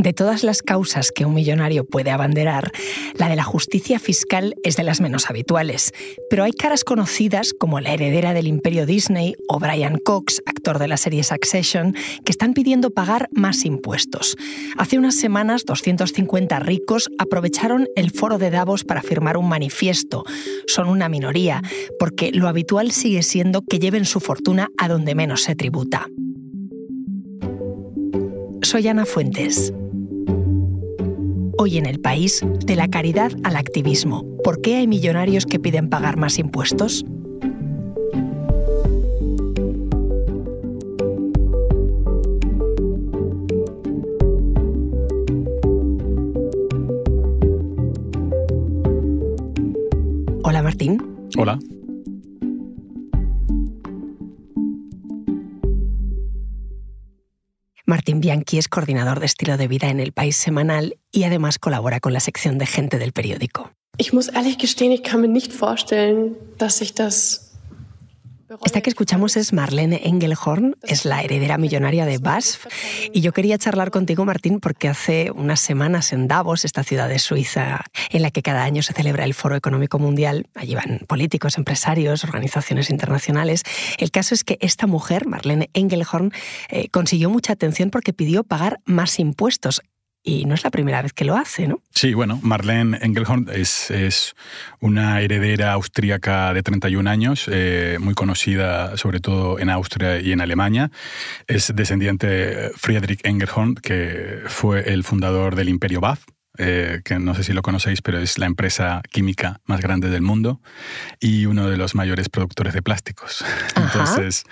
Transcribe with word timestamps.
De 0.00 0.14
todas 0.14 0.44
las 0.44 0.62
causas 0.62 1.12
que 1.12 1.26
un 1.26 1.34
millonario 1.34 1.84
puede 1.84 2.10
abanderar, 2.10 2.72
la 3.18 3.28
de 3.28 3.36
la 3.36 3.44
justicia 3.44 3.98
fiscal 3.98 4.54
es 4.64 4.76
de 4.76 4.82
las 4.82 5.02
menos 5.02 5.28
habituales. 5.28 5.92
Pero 6.30 6.42
hay 6.42 6.52
caras 6.52 6.84
conocidas 6.84 7.52
como 7.52 7.80
la 7.80 7.92
heredera 7.92 8.32
del 8.32 8.46
imperio 8.46 8.86
Disney 8.86 9.34
o 9.46 9.58
Brian 9.58 9.98
Cox, 9.98 10.40
actor 10.46 10.78
de 10.78 10.88
la 10.88 10.96
serie 10.96 11.22
Succession, 11.22 11.94
que 12.24 12.32
están 12.32 12.54
pidiendo 12.54 12.88
pagar 12.88 13.28
más 13.32 13.66
impuestos. 13.66 14.38
Hace 14.78 14.96
unas 14.96 15.16
semanas, 15.16 15.66
250 15.66 16.58
ricos 16.60 17.10
aprovecharon 17.18 17.86
el 17.94 18.10
foro 18.10 18.38
de 18.38 18.48
Davos 18.48 18.84
para 18.84 19.02
firmar 19.02 19.36
un 19.36 19.50
manifiesto. 19.50 20.24
Son 20.66 20.88
una 20.88 21.10
minoría, 21.10 21.60
porque 21.98 22.32
lo 22.32 22.48
habitual 22.48 22.90
sigue 22.90 23.22
siendo 23.22 23.60
que 23.68 23.78
lleven 23.78 24.06
su 24.06 24.20
fortuna 24.20 24.70
a 24.78 24.88
donde 24.88 25.14
menos 25.14 25.42
se 25.42 25.56
tributa. 25.56 26.06
Soy 28.62 28.88
Ana 28.88 29.04
Fuentes. 29.04 29.74
Hoy 31.62 31.76
en 31.76 31.84
el 31.84 32.00
país, 32.00 32.40
de 32.64 32.74
la 32.74 32.88
caridad 32.88 33.32
al 33.44 33.54
activismo, 33.54 34.24
¿por 34.42 34.62
qué 34.62 34.76
hay 34.76 34.86
millonarios 34.86 35.44
que 35.44 35.60
piden 35.60 35.90
pagar 35.90 36.16
más 36.16 36.38
impuestos? 36.38 37.04
Hola 50.42 50.62
Martín. 50.62 50.96
Hola. 51.36 51.58
Bianchi 58.18 58.58
es 58.58 58.66
coordinador 58.66 59.20
de 59.20 59.26
estilo 59.26 59.56
de 59.56 59.68
vida 59.68 59.88
en 59.88 60.00
El 60.00 60.12
País 60.12 60.36
Semanal 60.36 60.96
y 61.12 61.22
además 61.22 61.58
colabora 61.58 62.00
con 62.00 62.12
la 62.12 62.20
sección 62.20 62.58
de 62.58 62.66
gente 62.66 62.98
del 62.98 63.12
periódico. 63.12 63.70
Ich 63.98 64.12
muss 64.12 64.28
ehrlich 64.28 64.58
gestehen, 64.58 64.92
ich 64.92 65.02
kann 65.02 65.20
mir 65.20 65.28
nicht 65.28 65.52
vorstellen, 65.52 66.34
dass 66.58 66.80
ich 66.80 66.94
das 66.94 67.49
esta 68.64 68.80
que 68.80 68.90
escuchamos 68.90 69.36
es 69.36 69.52
Marlene 69.52 70.00
Engelhorn, 70.04 70.76
es 70.82 71.04
la 71.04 71.22
heredera 71.22 71.56
millonaria 71.56 72.04
de 72.04 72.18
BASF. 72.18 72.66
Y 73.12 73.20
yo 73.20 73.32
quería 73.32 73.58
charlar 73.58 73.90
contigo, 73.90 74.24
Martín, 74.24 74.58
porque 74.58 74.88
hace 74.88 75.30
unas 75.30 75.60
semanas 75.60 76.12
en 76.12 76.26
Davos, 76.26 76.64
esta 76.64 76.82
ciudad 76.82 77.08
de 77.08 77.20
Suiza, 77.20 77.84
en 78.10 78.22
la 78.22 78.30
que 78.30 78.42
cada 78.42 78.64
año 78.64 78.82
se 78.82 78.92
celebra 78.92 79.24
el 79.24 79.34
Foro 79.34 79.54
Económico 79.54 79.98
Mundial, 79.98 80.48
allí 80.54 80.74
van 80.74 81.00
políticos, 81.06 81.58
empresarios, 81.58 82.24
organizaciones 82.24 82.90
internacionales. 82.90 83.62
El 83.98 84.10
caso 84.10 84.34
es 84.34 84.42
que 84.42 84.58
esta 84.60 84.86
mujer, 84.86 85.26
Marlene 85.26 85.70
Engelhorn, 85.72 86.32
eh, 86.70 86.88
consiguió 86.88 87.30
mucha 87.30 87.52
atención 87.52 87.90
porque 87.90 88.12
pidió 88.12 88.42
pagar 88.42 88.80
más 88.84 89.20
impuestos 89.20 89.82
y 90.22 90.44
no 90.44 90.54
es 90.54 90.64
la 90.64 90.70
primera 90.70 91.00
vez 91.02 91.12
que 91.12 91.24
lo 91.24 91.36
hace, 91.36 91.66
¿no? 91.66 91.80
Sí, 91.94 92.14
bueno, 92.14 92.38
Marlene 92.42 92.98
Engelhorn 93.00 93.48
es, 93.52 93.90
es 93.90 94.34
una 94.80 95.20
heredera 95.20 95.72
austríaca 95.72 96.52
de 96.52 96.62
31 96.62 97.08
años, 97.08 97.48
eh, 97.50 97.98
muy 98.00 98.14
conocida 98.14 98.96
sobre 98.96 99.20
todo 99.20 99.58
en 99.58 99.70
Austria 99.70 100.20
y 100.20 100.32
en 100.32 100.40
Alemania. 100.40 100.90
Es 101.46 101.72
descendiente 101.74 102.26
de 102.26 102.70
Friedrich 102.76 103.20
Engelhorn, 103.24 103.76
que 103.76 104.40
fue 104.46 104.92
el 104.92 105.04
fundador 105.04 105.56
del 105.56 105.68
Imperio 105.68 106.00
BAF, 106.00 106.24
eh, 106.58 107.00
que 107.04 107.18
no 107.18 107.34
sé 107.34 107.44
si 107.44 107.52
lo 107.52 107.62
conocéis, 107.62 108.02
pero 108.02 108.18
es 108.18 108.38
la 108.38 108.46
empresa 108.46 109.02
química 109.10 109.60
más 109.66 109.80
grande 109.80 110.10
del 110.10 110.22
mundo 110.22 110.60
y 111.20 111.46
uno 111.46 111.70
de 111.70 111.76
los 111.76 111.94
mayores 111.94 112.28
productores 112.28 112.74
de 112.74 112.82
plásticos. 112.82 113.44
Entonces, 113.76 114.44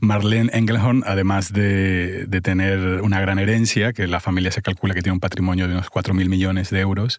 Marlene 0.00 0.50
Engelhorn, 0.52 1.04
además 1.06 1.52
de, 1.52 2.26
de, 2.26 2.40
tener 2.40 3.00
una 3.00 3.20
gran 3.20 3.38
herencia, 3.38 3.92
que 3.92 4.06
la 4.06 4.20
familia 4.20 4.50
se 4.50 4.60
calcula 4.60 4.94
que 4.94 5.02
tiene 5.02 5.14
un 5.14 5.20
patrimonio 5.20 5.68
de 5.68 5.74
unos 5.74 5.88
4.000 5.88 6.28
millones 6.28 6.70
de 6.70 6.80
euros, 6.80 7.18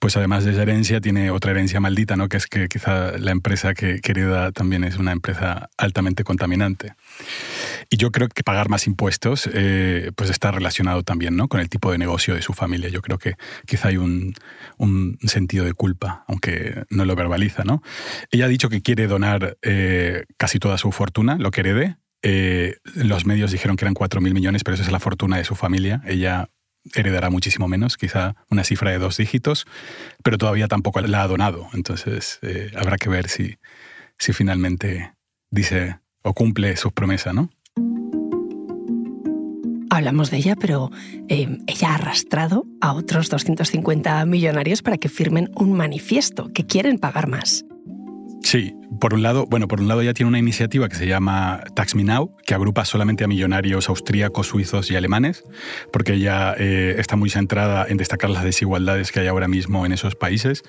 pues 0.00 0.16
además 0.16 0.44
de 0.44 0.52
esa 0.52 0.62
herencia 0.62 1.00
tiene 1.00 1.30
otra 1.30 1.52
herencia 1.52 1.80
maldita, 1.80 2.16
¿no? 2.16 2.28
que 2.28 2.36
es 2.36 2.46
que 2.46 2.68
quizá 2.68 3.16
la 3.18 3.30
empresa 3.30 3.74
que, 3.74 4.00
que 4.00 4.12
hereda 4.12 4.52
también 4.52 4.84
es 4.84 4.96
una 4.96 5.12
empresa 5.12 5.70
altamente 5.78 6.24
contaminante. 6.24 6.94
Y 7.92 7.98
yo 7.98 8.10
creo 8.10 8.26
que 8.28 8.42
pagar 8.42 8.70
más 8.70 8.86
impuestos 8.86 9.46
eh, 9.52 10.12
pues 10.16 10.30
está 10.30 10.50
relacionado 10.50 11.02
también 11.02 11.36
¿no? 11.36 11.48
con 11.48 11.60
el 11.60 11.68
tipo 11.68 11.92
de 11.92 11.98
negocio 11.98 12.34
de 12.34 12.40
su 12.40 12.54
familia. 12.54 12.88
Yo 12.88 13.02
creo 13.02 13.18
que 13.18 13.34
quizá 13.66 13.88
hay 13.88 13.98
un, 13.98 14.32
un 14.78 15.18
sentido 15.24 15.66
de 15.66 15.74
culpa, 15.74 16.24
aunque 16.26 16.84
no 16.88 17.04
lo 17.04 17.14
verbaliza. 17.14 17.64
¿no? 17.64 17.82
Ella 18.30 18.46
ha 18.46 18.48
dicho 18.48 18.70
que 18.70 18.80
quiere 18.80 19.08
donar 19.08 19.58
eh, 19.60 20.24
casi 20.38 20.58
toda 20.58 20.78
su 20.78 20.90
fortuna, 20.90 21.36
lo 21.36 21.50
que 21.50 21.60
herede. 21.60 21.98
Eh, 22.22 22.76
los 22.94 23.26
medios 23.26 23.52
dijeron 23.52 23.76
que 23.76 23.84
eran 23.84 23.94
4.000 23.94 24.32
millones, 24.32 24.64
pero 24.64 24.76
esa 24.76 24.84
es 24.84 24.90
la 24.90 24.98
fortuna 24.98 25.36
de 25.36 25.44
su 25.44 25.54
familia. 25.54 26.00
Ella 26.06 26.48
heredará 26.94 27.28
muchísimo 27.28 27.68
menos, 27.68 27.98
quizá 27.98 28.36
una 28.48 28.64
cifra 28.64 28.90
de 28.90 29.00
dos 29.00 29.18
dígitos, 29.18 29.66
pero 30.24 30.38
todavía 30.38 30.66
tampoco 30.66 31.02
la 31.02 31.24
ha 31.24 31.28
donado. 31.28 31.68
Entonces 31.74 32.40
habrá 32.74 32.96
que 32.96 33.10
ver 33.10 33.28
si, 33.28 33.58
si 34.16 34.32
finalmente 34.32 35.12
dice 35.50 35.98
o 36.22 36.32
cumple 36.32 36.74
sus 36.78 36.94
promesas, 36.94 37.34
¿no? 37.34 37.50
Hablamos 39.94 40.30
de 40.30 40.38
ella, 40.38 40.56
pero 40.56 40.90
eh, 41.28 41.58
ella 41.66 41.90
ha 41.90 41.94
arrastrado 41.96 42.64
a 42.80 42.94
otros 42.94 43.28
250 43.28 44.24
millonarios 44.24 44.80
para 44.80 44.96
que 44.96 45.10
firmen 45.10 45.50
un 45.54 45.74
manifiesto, 45.74 46.50
que 46.54 46.64
quieren 46.64 46.96
pagar 46.96 47.28
más. 47.28 47.66
Sí, 48.42 48.74
por 49.02 49.14
un 49.14 49.22
lado, 49.24 49.46
bueno, 49.46 49.66
por 49.66 49.80
un 49.80 49.88
lado 49.88 50.00
ya 50.00 50.14
tiene 50.14 50.28
una 50.28 50.38
iniciativa 50.38 50.88
que 50.88 50.94
se 50.94 51.08
llama 51.08 51.64
Tax 51.74 51.96
Me 51.96 52.04
Now, 52.04 52.36
que 52.46 52.54
agrupa 52.54 52.84
solamente 52.84 53.24
a 53.24 53.26
millonarios 53.26 53.88
austríacos, 53.88 54.46
suizos 54.46 54.92
y 54.92 54.94
alemanes, 54.94 55.42
porque 55.92 56.12
ella 56.12 56.54
eh, 56.56 56.94
está 56.98 57.16
muy 57.16 57.28
centrada 57.28 57.84
en 57.88 57.96
destacar 57.96 58.30
las 58.30 58.44
desigualdades 58.44 59.10
que 59.10 59.18
hay 59.18 59.26
ahora 59.26 59.48
mismo 59.48 59.84
en 59.86 59.90
esos 59.90 60.14
países. 60.14 60.62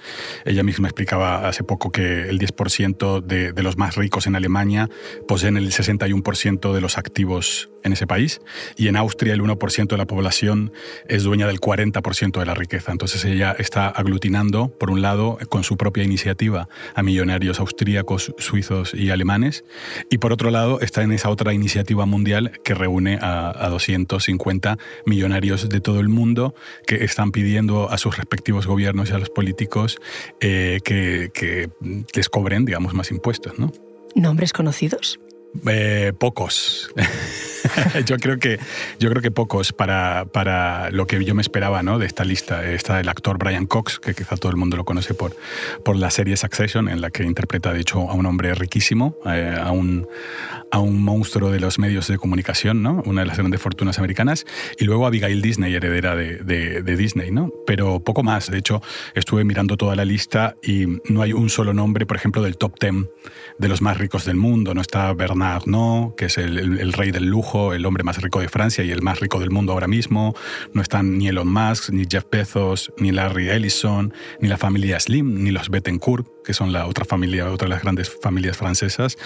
Ella 0.46 0.64
misma 0.64 0.88
explicaba 0.88 1.48
hace 1.48 1.64
poco 1.64 1.92
que 1.92 2.28
el 2.28 2.40
10% 2.40 3.22
de, 3.22 3.54
de 3.54 3.62
los 3.62 3.78
más 3.78 3.98
ricos 3.98 4.26
en 4.26 4.36
Alemania 4.36 4.90
poseen 5.28 5.56
el 5.56 5.72
61% 5.72 6.74
de 6.74 6.82
los 6.82 6.98
activos 6.98 7.70
en 7.84 7.94
ese 7.94 8.08
país 8.08 8.42
y 8.78 8.88
en 8.88 8.96
Austria 8.96 9.34
el 9.34 9.42
1% 9.42 9.88
de 9.88 9.98
la 9.98 10.06
población 10.06 10.72
es 11.08 11.24
dueña 11.24 11.48
del 11.48 11.60
40% 11.60 12.40
de 12.40 12.46
la 12.46 12.54
riqueza. 12.54 12.92
Entonces 12.92 13.24
ella 13.26 13.56
está 13.58 13.88
aglutinando, 13.88 14.70
por 14.70 14.90
un 14.90 15.02
lado, 15.02 15.38
con 15.50 15.64
su 15.64 15.78
propia 15.78 16.04
iniciativa 16.04 16.68
a 16.96 17.04
millonarios 17.04 17.60
austríacos, 17.60 18.23
suizos 18.38 18.94
y 18.94 19.10
alemanes. 19.10 19.64
Y 20.10 20.20
por 20.20 20.32
otro 20.34 20.52
lado 20.52 20.80
está 20.82 21.02
en 21.02 21.12
esa 21.12 21.30
otra 21.30 21.54
iniciativa 21.54 22.06
mundial 22.06 22.60
que 22.64 22.74
reúne 22.74 23.18
a, 23.22 23.70
250 23.70 24.78
millonarios 25.06 25.68
de 25.68 25.82
todo 25.82 26.00
el 26.00 26.10
mundo 26.10 26.54
que 26.86 27.04
están 27.04 27.32
pidiendo 27.32 27.90
a 27.90 27.98
sus 27.98 28.18
respectivos 28.18 28.68
gobiernos 28.68 29.10
y 29.10 29.14
a 29.14 29.18
los 29.18 29.30
políticos 29.30 29.98
eh, 30.40 30.80
que, 30.84 31.70
les 32.14 32.30
cobren, 32.30 32.66
digamos, 32.66 32.94
más 32.94 33.12
impuestos. 33.12 33.58
¿no? 33.58 33.72
¿Nombres 34.16 34.54
conocidos? 34.54 35.20
Eh, 35.68 36.14
pocos. 36.18 36.92
yo, 38.06 38.18
creo 38.18 38.40
que, 38.40 38.60
yo 39.00 39.10
creo 39.10 39.22
que 39.22 39.32
pocos 39.32 39.72
para, 39.72 40.26
para 40.26 40.90
lo 40.90 41.06
que 41.06 41.24
yo 41.24 41.36
me 41.36 41.42
esperaba 41.42 41.84
¿no? 41.84 42.00
de 42.00 42.08
esta 42.08 42.24
lista. 42.24 42.68
Está 42.70 43.00
el 43.00 43.08
actor 43.08 43.38
Brian 43.38 43.66
Cox, 43.66 44.00
que 44.00 44.14
quizá 44.14 44.36
todo 44.36 44.52
el 44.52 44.58
mundo 44.58 44.78
lo 44.78 44.86
conoce 44.86 45.14
por, 45.14 45.36
por 45.86 45.96
la 45.96 46.10
serie 46.10 46.36
Succession, 46.38 46.90
en 46.90 47.02
la 47.02 47.12
que 47.12 47.24
interpreta 47.24 47.72
de 47.72 47.82
hecho 47.82 48.10
a 48.10 48.14
un 48.14 48.26
hombre 48.26 48.54
riquísimo, 48.56 49.16
eh, 49.26 49.56
a, 49.60 49.72
un, 49.72 50.08
a 50.72 50.80
un 50.80 51.04
monstruo 51.04 51.52
de 51.52 51.60
los 51.60 51.78
medios 51.78 52.08
de 52.08 52.18
comunicación, 52.18 52.82
¿no? 52.82 53.04
una 53.06 53.22
de 53.22 53.28
las 53.28 53.38
grandes 53.38 53.62
fortunas 53.62 54.00
americanas, 54.00 54.46
y 54.80 54.86
luego 54.86 55.06
Abigail 55.06 55.42
Disney, 55.42 55.76
heredera 55.76 56.16
de, 56.16 56.38
de, 56.38 56.82
de 56.82 56.98
Disney. 56.98 57.32
¿no? 57.32 57.52
Pero 57.68 58.00
poco 58.00 58.24
más. 58.24 58.50
De 58.50 58.58
hecho, 58.58 58.82
estuve 59.14 59.44
mirando 59.44 59.78
toda 59.78 59.96
la 59.96 60.04
lista 60.04 60.56
y 60.64 60.88
no 61.10 61.22
hay 61.22 61.32
un 61.32 61.50
solo 61.50 61.74
nombre, 61.74 62.06
por 62.06 62.18
ejemplo, 62.18 62.42
del 62.42 62.58
top 62.58 62.80
10 62.80 62.94
de 63.60 63.68
los 63.68 63.82
más 63.82 63.98
ricos 63.98 64.26
del 64.26 64.36
mundo. 64.36 64.74
No 64.74 64.82
está 64.82 65.14
Bernard 65.14 65.43
Arnault, 65.44 66.16
que 66.16 66.26
es 66.26 66.38
el, 66.38 66.58
el 66.58 66.94
rey 66.94 67.12
del 67.12 67.26
lujo 67.26 67.74
el 67.74 67.86
hombre 67.86 68.04
más 68.04 68.22
rico 68.22 68.40
de 68.40 68.50
Francia 68.50 68.84
y 68.84 68.92
el 68.92 69.02
más 69.02 69.20
rico 69.20 69.40
del 69.40 69.52
mundo 69.52 69.74
ahora 69.74 69.88
mismo. 69.88 70.36
No 70.74 70.82
están 70.82 71.18
ni 71.18 71.28
Elon 71.28 71.52
Musk, 71.52 71.92
ni 71.92 72.06
Jeff 72.10 72.26
Bezos, 72.32 72.92
ni 72.98 73.12
Larry 73.12 73.50
Ellison, 73.50 74.14
ni 74.40 74.48
la 74.48 74.58
familia 74.58 75.00
Slim, 75.00 75.44
ni 75.44 75.52
los 75.52 75.70
Bettencourt, 75.70 76.28
que 76.44 76.54
son 76.54 76.72
la 76.72 76.88
otra 76.88 77.06
familia, 77.06 77.50
otra 77.52 77.68
de 77.68 77.74
las 77.74 77.84
grandes 77.84 78.10
familias 78.22 78.58
francesas, 78.58 79.18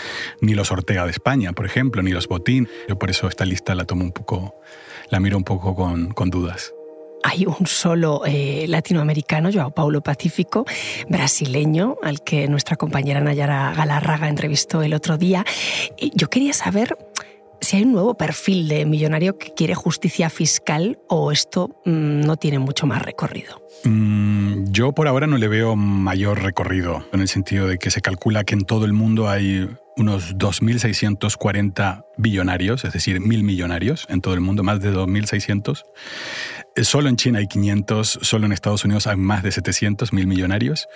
ni 0.42 0.56
los 0.56 0.72
Ortega 0.72 1.06
de 1.06 1.12
España, 1.12 1.54
por 1.54 1.66
ejemplo, 1.66 2.02
ni 2.02 2.12
los 2.12 2.28
Botín. 2.28 2.68
Yo 2.88 2.98
por 2.98 3.10
eso 3.10 3.28
esta 3.28 3.46
lista 3.46 3.76
la 3.76 3.86
tomo 3.86 4.04
un 4.04 4.12
poco, 4.12 4.56
la 5.10 5.20
miro 5.20 5.38
un 5.38 5.44
poco 5.44 5.76
con, 5.76 6.10
con 6.10 6.30
dudas 6.30 6.77
hay 7.24 7.46
un 7.46 7.68
solo 7.68 8.22
eh, 8.26 8.66
latinoamericano, 8.68 9.50
Joao 9.52 9.72
Paulo 9.72 10.02
Pacífico, 10.02 10.66
brasileño, 11.10 11.96
al 12.04 12.22
que 12.22 12.48
nuestra 12.48 12.76
compañera 12.76 13.22
Nayara 13.22 13.74
Galarraga 13.76 14.30
entrevistó 14.30 14.82
el 14.82 14.94
otro 14.94 15.18
día. 15.18 15.46
Yo 16.14 16.30
quería 16.30 16.54
saber 16.54 16.98
si 17.62 17.78
hay 17.78 17.84
un 17.84 17.94
nuevo 17.94 18.16
perfil 18.16 18.68
de 18.68 18.86
millonario 18.86 19.38
que 19.38 19.54
quiere 19.54 19.76
justicia 19.76 20.30
fiscal 20.30 21.00
o 21.08 21.32
esto 21.32 21.82
mm, 21.86 22.22
no 22.22 22.38
tiene 22.38 22.60
mucho 22.60 22.86
más 22.86 23.02
recorrido. 23.02 23.62
Mm, 23.84 24.72
yo 24.72 24.94
por 24.94 25.08
ahora 25.08 25.28
no 25.28 25.38
le 25.38 25.48
veo 25.48 25.76
mayor 25.76 26.42
recorrido, 26.44 27.06
en 27.14 27.22
el 27.22 27.28
sentido 27.28 27.68
de 27.68 27.78
que 27.78 27.92
se 27.92 28.02
calcula 28.02 28.44
que 28.44 28.54
en 28.54 28.62
todo 28.62 28.86
el 28.86 28.94
mundo 28.94 29.30
hay 29.30 29.68
unos 29.98 30.36
2.640 30.36 32.06
billonarios, 32.18 32.86
es 32.86 32.94
decir, 32.94 33.20
mil 33.20 33.44
millonarios 33.44 34.06
en 34.10 34.22
todo 34.22 34.34
el 34.34 34.42
mundo, 34.42 34.64
más 34.64 34.80
de 34.80 34.94
2.600. 34.94 35.84
Solo 36.84 37.10
en 37.10 37.16
China 37.16 37.40
hay 37.40 37.48
500, 37.48 38.20
solo 38.22 38.46
en 38.46 38.52
Estados 38.52 38.86
Unidos 38.86 39.08
hay 39.08 39.18
más 39.18 39.44
de 39.44 39.52
700 39.52 40.14
mil 40.14 40.28
millonarios. 40.28 40.88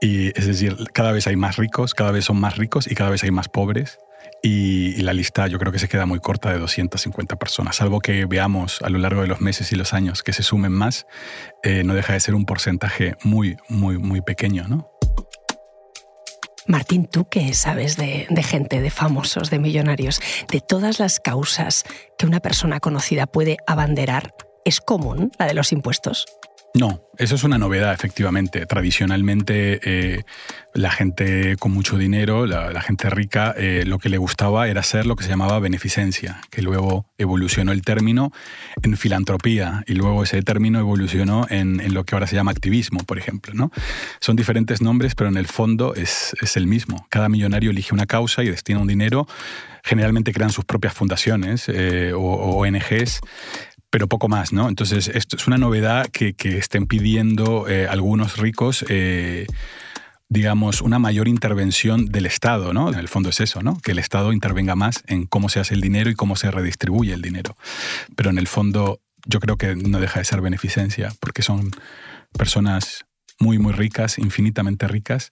Y 0.00 0.28
es 0.38 0.46
decir, 0.46 0.76
cada 0.92 1.12
vez 1.12 1.26
hay 1.26 1.36
más 1.36 1.56
ricos, 1.56 1.94
cada 1.94 2.12
vez 2.12 2.24
son 2.26 2.38
más 2.38 2.56
ricos 2.56 2.90
y 2.90 2.94
cada 2.94 3.10
vez 3.10 3.24
hay 3.24 3.32
más 3.32 3.48
pobres. 3.48 3.98
Y, 4.42 5.02
la 5.02 5.12
lista 5.12 5.48
yo 5.48 5.58
creo 5.58 5.72
que 5.72 5.78
se 5.80 5.88
queda 5.88 6.06
muy 6.06 6.20
corta 6.20 6.52
de 6.52 6.58
250 6.58 7.36
personas, 7.36 7.76
salvo 7.76 8.00
que 8.00 8.24
veamos 8.26 8.82
a 8.82 8.88
lo 8.88 8.98
largo 8.98 9.22
de 9.22 9.26
los 9.26 9.40
meses 9.40 9.72
y 9.72 9.76
los 9.76 9.94
años 9.94 10.22
que 10.22 10.32
se 10.32 10.42
sumen 10.42 10.70
más, 10.70 11.06
eh, 11.64 11.82
no 11.82 11.94
deja 11.94 12.12
de 12.12 12.20
ser 12.20 12.34
un 12.34 12.44
porcentaje 12.44 13.16
muy, 13.24 13.56
muy, 13.68 13.98
muy 13.98 14.20
pequeño, 14.20 14.68
¿no? 14.68 14.97
Martín, 16.68 17.06
¿tú 17.06 17.24
qué 17.24 17.54
sabes 17.54 17.96
de, 17.96 18.26
de, 18.28 18.42
gente, 18.42 18.82
de 18.82 18.90
famosos, 18.90 19.48
de 19.48 19.58
millonarios? 19.58 20.20
De 20.52 20.60
todas 20.60 20.98
las 20.98 21.18
causas 21.18 21.84
que 22.18 22.26
una 22.26 22.40
persona 22.40 22.78
conocida 22.78 23.26
puede 23.26 23.56
abanderar, 23.66 24.34
¿es 24.66 24.82
común 24.82 25.32
la 25.38 25.46
de 25.46 25.54
los 25.54 25.72
impuestos? 25.72 26.26
No, 26.78 27.02
eso 27.18 27.34
es 27.34 27.42
una 27.42 27.58
novedad, 27.58 27.92
efectivamente. 27.92 28.64
Tradicionalmente, 28.64 29.80
eh, 29.82 30.22
la 30.74 30.92
gente 30.92 31.56
con 31.56 31.72
mucho 31.72 31.98
dinero, 31.98 32.46
la, 32.46 32.80
gente 32.80 33.10
rica, 33.10 33.52
eh, 33.56 33.82
lo 33.84 33.98
que 33.98 34.08
le 34.08 34.16
gustaba 34.16 34.68
era 34.68 34.84
ser 34.84 35.04
lo 35.04 35.16
que 35.16 35.24
se 35.24 35.30
llamaba 35.30 35.58
beneficencia, 35.58 36.40
que 36.50 36.62
luego 36.62 37.06
evolucionó 37.18 37.72
el 37.72 37.82
término 37.82 38.30
en 38.80 38.96
filantropía 38.96 39.82
y 39.88 39.94
luego 39.94 40.22
ese 40.22 40.40
término 40.42 40.78
evolucionó 40.78 41.46
en, 41.50 41.92
lo 41.92 42.04
que 42.04 42.14
ahora 42.14 42.28
se 42.28 42.36
llama 42.36 42.52
activismo, 42.52 43.00
por 43.02 43.18
ejemplo. 43.18 43.54
¿no? 43.54 43.72
Son 44.20 44.36
diferentes 44.36 44.80
nombres, 44.80 45.16
pero 45.16 45.28
en 45.28 45.36
el 45.36 45.46
fondo 45.46 45.96
es, 45.96 46.36
el 46.54 46.68
mismo. 46.68 47.06
Cada 47.08 47.28
millonario 47.28 47.72
elige 47.72 47.92
una 47.92 48.06
causa 48.06 48.44
y 48.44 48.50
destina 48.50 48.78
un 48.78 48.86
dinero 48.86 49.26
generalmente 49.84 50.32
crean 50.32 50.50
sus 50.50 50.64
propias 50.64 50.92
fundaciones 50.92 51.68
eh, 51.68 52.12
o, 52.12 52.58
ONGs 52.58 53.20
pero 53.90 54.06
poco 54.06 54.28
más, 54.28 54.52
¿no? 54.52 54.68
Entonces, 54.68 55.08
esto 55.08 55.36
es 55.36 55.46
una 55.46 55.58
novedad 55.58 56.06
que, 56.08 56.34
estén 56.58 56.86
pidiendo 56.86 57.68
eh, 57.68 57.86
algunos 57.88 58.36
ricos. 58.36 58.84
Eh, 58.88 59.46
digamos, 60.30 60.82
una 60.82 60.98
mayor 60.98 61.26
intervención 61.26 62.06
del 62.06 62.26
Estado, 62.26 62.74
¿no? 62.74 62.92
En 62.92 62.98
el 62.98 63.08
fondo 63.08 63.30
es 63.30 63.40
eso, 63.40 63.62
¿no? 63.62 63.78
Que 63.78 63.92
el 63.92 63.98
Estado 63.98 64.32
intervenga 64.32 64.74
más 64.74 65.02
en 65.06 65.24
cómo 65.24 65.48
se 65.48 65.58
hace 65.58 65.74
el 65.74 65.80
dinero 65.80 66.10
y 66.10 66.14
cómo 66.14 66.36
se 66.36 66.50
redistribuye 66.50 67.14
el 67.14 67.22
dinero. 67.22 67.56
Pero 68.14 68.28
en 68.28 68.36
el 68.36 68.46
fondo 68.46 69.00
yo 69.26 69.40
creo 69.40 69.56
que 69.56 69.74
no 69.74 70.00
deja 70.00 70.18
de 70.18 70.24
ser 70.24 70.42
beneficencia, 70.42 71.14
porque 71.20 71.42
son 71.42 71.70
personas 72.36 73.06
muy, 73.40 73.58
muy 73.58 73.72
ricas, 73.72 74.18
infinitamente 74.18 74.86
ricas, 74.86 75.30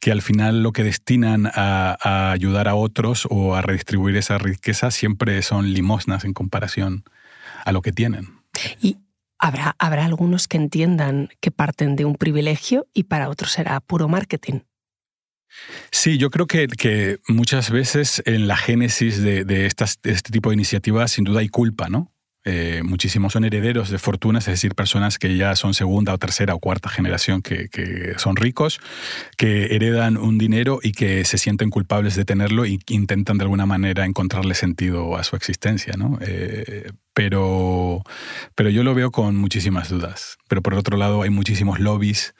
que 0.00 0.10
al 0.10 0.22
final 0.22 0.62
lo 0.62 0.72
que 0.72 0.82
destinan 0.82 1.46
a, 1.46 1.96
a 2.00 2.32
ayudar 2.32 2.66
a 2.68 2.74
otros 2.74 3.28
o 3.30 3.54
a 3.54 3.62
redistribuir 3.62 4.16
esa 4.16 4.38
riqueza 4.38 4.90
siempre 4.90 5.42
son 5.42 5.72
limosnas 5.72 6.24
en 6.24 6.32
comparación 6.32 7.04
a 7.64 7.72
lo 7.72 7.82
que 7.82 7.92
tienen. 7.92 8.28
Y 8.80 8.98
habrá, 9.38 9.74
habrá 9.78 10.04
algunos 10.04 10.48
que 10.48 10.56
entiendan 10.56 11.28
que 11.40 11.50
parten 11.50 11.96
de 11.96 12.04
un 12.04 12.14
privilegio 12.14 12.86
y 12.94 13.04
para 13.04 13.28
otros 13.28 13.52
será 13.52 13.80
puro 13.80 14.08
marketing. 14.08 14.60
Sí, 15.90 16.18
yo 16.18 16.30
creo 16.30 16.46
que, 16.46 16.66
que 16.66 17.18
muchas 17.28 17.70
veces 17.70 18.22
en 18.26 18.48
la 18.48 18.56
génesis 18.56 19.22
de, 19.22 19.44
de, 19.44 19.66
estas, 19.66 20.00
de 20.02 20.12
este 20.12 20.32
tipo 20.32 20.50
de 20.50 20.54
iniciativas 20.54 21.12
sin 21.12 21.24
duda 21.24 21.40
hay 21.40 21.48
culpa, 21.48 21.88
¿no? 21.88 22.14
Eh, 22.46 22.82
muchísimos 22.84 23.32
son 23.32 23.44
herederos 23.44 23.88
de 23.88 23.98
fortunas, 23.98 24.46
es 24.48 24.54
decir, 24.54 24.74
personas 24.74 25.18
que 25.18 25.34
ya 25.34 25.56
son 25.56 25.72
segunda 25.72 26.12
o 26.12 26.18
tercera 26.18 26.54
o 26.54 26.58
cuarta 26.58 26.90
generación 26.90 27.40
que, 27.40 28.14
son 28.18 28.36
ricos, 28.36 28.80
que 29.38 29.74
heredan 29.74 30.18
un 30.18 30.36
dinero 30.36 30.78
y 30.82 30.92
que 30.92 31.24
se 31.24 31.38
sienten 31.38 31.70
culpables 31.70 32.16
de 32.16 32.26
tenerlo 32.26 32.66
y 32.66 32.78
intentan 32.88 33.38
de 33.38 33.44
alguna 33.44 33.64
manera 33.64 34.04
encontrarle 34.04 34.54
sentido 34.54 35.16
a 35.16 35.24
su 35.24 35.36
existencia. 35.36 35.94
¿no? 35.96 36.18
Eh, 36.20 36.90
pero, 37.14 38.02
pero 38.54 38.70
yo 38.70 38.82
lo 38.82 38.94
veo 38.94 39.10
con 39.10 39.36
muchísimas 39.36 39.88
dudas. 39.88 40.38
Pero 40.48 40.62
por 40.62 40.74
otro 40.74 40.96
lado 40.96 41.22
hay 41.22 41.30
muchísimos 41.30 41.80
lobbies 41.80 42.34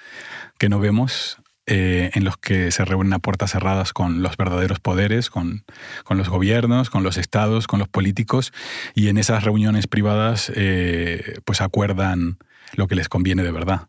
que 0.59 0.69
no 0.69 0.81
vemos 0.81 1.39
eh, 1.67 2.11
en 2.13 2.25
los 2.25 2.37
que 2.37 2.71
se 2.71 2.85
reúnen 2.85 3.15
a 3.15 3.21
puertas 3.21 3.53
cerradas 3.53 3.95
con 3.95 4.23
los 4.23 4.37
verdaderos 4.37 4.81
poderes, 4.81 5.31
con, 5.31 5.65
los 6.11 6.29
gobiernos, 6.29 6.91
con 6.91 7.03
los 7.03 7.17
estados, 7.17 7.67
con 7.67 7.79
los 7.79 7.89
políticos, 7.89 8.53
y 8.95 9.09
en 9.09 9.17
esas 9.17 9.45
reuniones 9.45 9.87
privadas 9.87 10.53
eh, 10.55 11.39
pues 11.47 11.63
acuerdan 11.63 12.37
lo 12.75 12.87
que 12.87 12.97
les 12.97 13.09
conviene 13.09 13.43
de 13.43 13.53
verdad. 13.53 13.89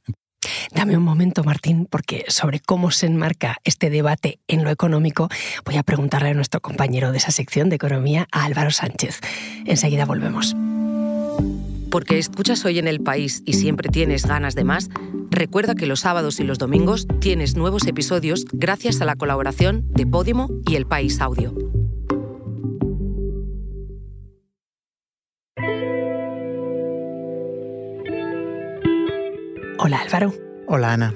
Dame 0.74 0.96
un 0.96 1.04
momento, 1.04 1.44
Martín, 1.44 1.88
porque 1.90 2.24
sobre 2.28 2.60
cómo 2.60 2.92
se 2.92 3.08
enmarca 3.08 3.58
este 3.64 3.90
debate 3.90 4.40
en 4.48 4.64
lo 4.64 4.70
económico, 4.70 5.28
voy 5.66 5.76
a 5.76 5.84
preguntarle 5.84 6.30
a 6.30 6.34
nuestro 6.34 6.62
compañero 6.62 7.12
de 7.12 7.18
esa 7.18 7.32
sección 7.32 7.70
de 7.70 7.76
economía, 7.76 8.28
a 8.32 8.46
Álvaro 8.46 8.72
Sánchez. 8.72 9.20
Enseguida 9.66 10.06
volvemos. 10.06 10.56
Porque 11.90 12.18
escuchas 12.18 12.66
hoy 12.66 12.80
en 12.80 12.88
el 12.88 13.02
país 13.02 13.42
y 13.46 13.54
siempre 13.54 13.90
tienes 13.90 14.26
ganas 14.26 14.56
de 14.56 14.64
más, 14.64 14.90
Recuerda 15.36 15.76
que 15.76 15.86
los 15.86 16.00
sábados 16.00 16.40
y 16.40 16.46
los 16.46 16.60
domingos 16.60 17.08
tienes 17.20 17.58
nuevos 17.58 17.86
episodios 17.88 18.46
gracias 18.54 19.02
a 19.02 19.06
la 19.06 19.18
colaboración 19.18 19.86
de 19.90 20.08
Podimo 20.08 20.50
y 20.66 20.78
El 20.78 20.86
País 20.86 21.20
Audio. 21.20 21.54
Hola 29.78 30.00
Álvaro. 30.00 30.34
Hola 30.68 30.94
Ana. 30.94 31.14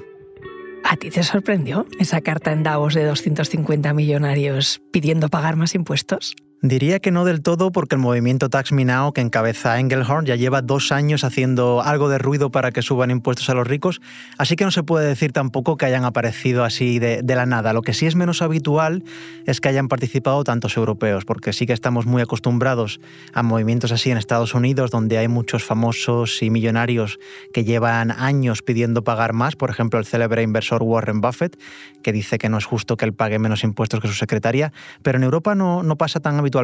¿A 0.84 0.96
ti 0.96 1.08
te 1.08 1.22
sorprendió 1.22 1.86
esa 1.98 2.20
carta 2.20 2.52
en 2.52 2.62
Davos 2.62 2.92
de 2.92 3.04
250 3.04 3.94
millonarios 3.94 4.82
pidiendo 4.92 5.30
pagar 5.30 5.56
más 5.56 5.74
impuestos? 5.74 6.36
Diría 6.62 6.98
que 7.00 7.10
no 7.10 7.24
del 7.24 7.40
todo 7.40 7.72
porque 7.72 7.94
el 7.94 8.02
movimiento 8.02 8.50
Tax 8.50 8.72
Me 8.72 8.84
Now 8.84 9.14
que 9.14 9.22
encabeza 9.22 9.80
Engelhorn 9.80 10.26
ya 10.26 10.36
lleva 10.36 10.60
dos 10.60 10.92
años 10.92 11.24
haciendo 11.24 11.80
algo 11.82 12.10
de 12.10 12.18
ruido 12.18 12.50
para 12.50 12.70
que 12.70 12.82
suban 12.82 13.10
impuestos 13.10 13.48
a 13.48 13.54
los 13.54 13.66
ricos, 13.66 14.02
así 14.36 14.56
que 14.56 14.66
no 14.66 14.70
se 14.70 14.82
puede 14.82 15.08
decir 15.08 15.32
tampoco 15.32 15.78
que 15.78 15.86
hayan 15.86 16.04
aparecido 16.04 16.62
así 16.62 16.98
de, 16.98 17.22
la 17.24 17.46
nada. 17.46 17.72
Lo 17.72 17.80
que 17.80 17.94
sí 17.94 18.04
es 18.04 18.14
menos 18.14 18.42
habitual 18.42 19.04
es 19.46 19.62
que 19.62 19.70
hayan 19.70 19.88
participado 19.88 20.44
tantos 20.44 20.76
europeos, 20.76 21.24
porque 21.24 21.54
sí 21.54 21.64
que 21.64 21.72
estamos 21.72 22.04
muy 22.04 22.20
acostumbrados 22.20 23.00
a 23.32 23.42
movimientos 23.42 23.90
así 23.90 24.10
en 24.10 24.18
Estados 24.18 24.52
Unidos, 24.52 24.90
donde 24.90 25.16
hay 25.16 25.28
muchos 25.28 25.64
famosos 25.64 26.42
y 26.42 26.50
millonarios 26.50 27.18
que 27.54 27.64
llevan 27.64 28.10
años 28.10 28.60
pidiendo 28.60 29.02
pagar 29.02 29.32
más, 29.32 29.56
por 29.56 29.70
ejemplo 29.70 29.98
el 29.98 30.04
célebre 30.04 30.42
inversor 30.42 30.82
Warren 30.82 31.22
Buffett, 31.22 31.58
que 32.02 32.12
dice 32.12 32.38
que 32.38 32.48
no 32.48 32.58
es 32.58 32.64
justo 32.64 32.96
que 32.96 33.04
él 33.04 33.12
pague 33.12 33.38
menos 33.38 33.64
impuestos 33.64 34.00
que 34.00 34.08
su 34.08 34.14
secretaria, 34.14 34.72
pero 35.02 35.18
en 35.18 35.24
Europa 35.24 35.54
no, 35.54 35.82
no 35.82 35.96
pasa 35.96 36.20
tan 36.20 36.38
habitualmente 36.38 36.60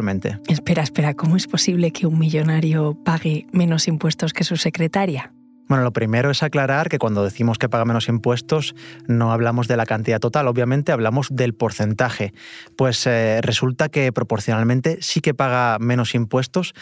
Espera, 0.49 0.83
espera, 0.83 1.15
¿cómo 1.15 1.37
es 1.37 1.47
posible 1.47 1.91
que 1.91 2.07
un 2.07 2.19
millonario 2.19 2.95
pague 3.05 3.47
menos 3.53 3.89
impuestos 3.89 4.33
que 4.33 4.45
su 4.45 4.57
secretaria? 4.57 5.33
Bueno, 5.69 5.83
lo 5.83 5.93
primero 5.93 6.31
es 6.31 6.45
aclarar 6.45 6.89
que 6.89 6.99
cuando 6.99 7.25
decimos 7.25 7.59
que 7.59 7.69
paga 7.69 7.85
menos 7.85 8.09
impuestos 8.09 8.77
no 9.09 9.33
hablamos 9.33 9.67
de 9.67 9.77
la 9.77 9.85
cantidad 9.85 10.21
total, 10.21 10.47
obviamente 10.47 10.93
hablamos 10.93 11.29
del 11.33 11.55
porcentaje. 11.55 12.33
Pues 12.77 13.05
eh, 13.07 13.41
resulta 13.43 13.89
que 13.89 14.13
proporcionalmente 14.13 14.99
sí 15.01 15.21
que 15.21 15.35
paga 15.35 15.79
menos 15.81 16.15
impuestos 16.15 16.73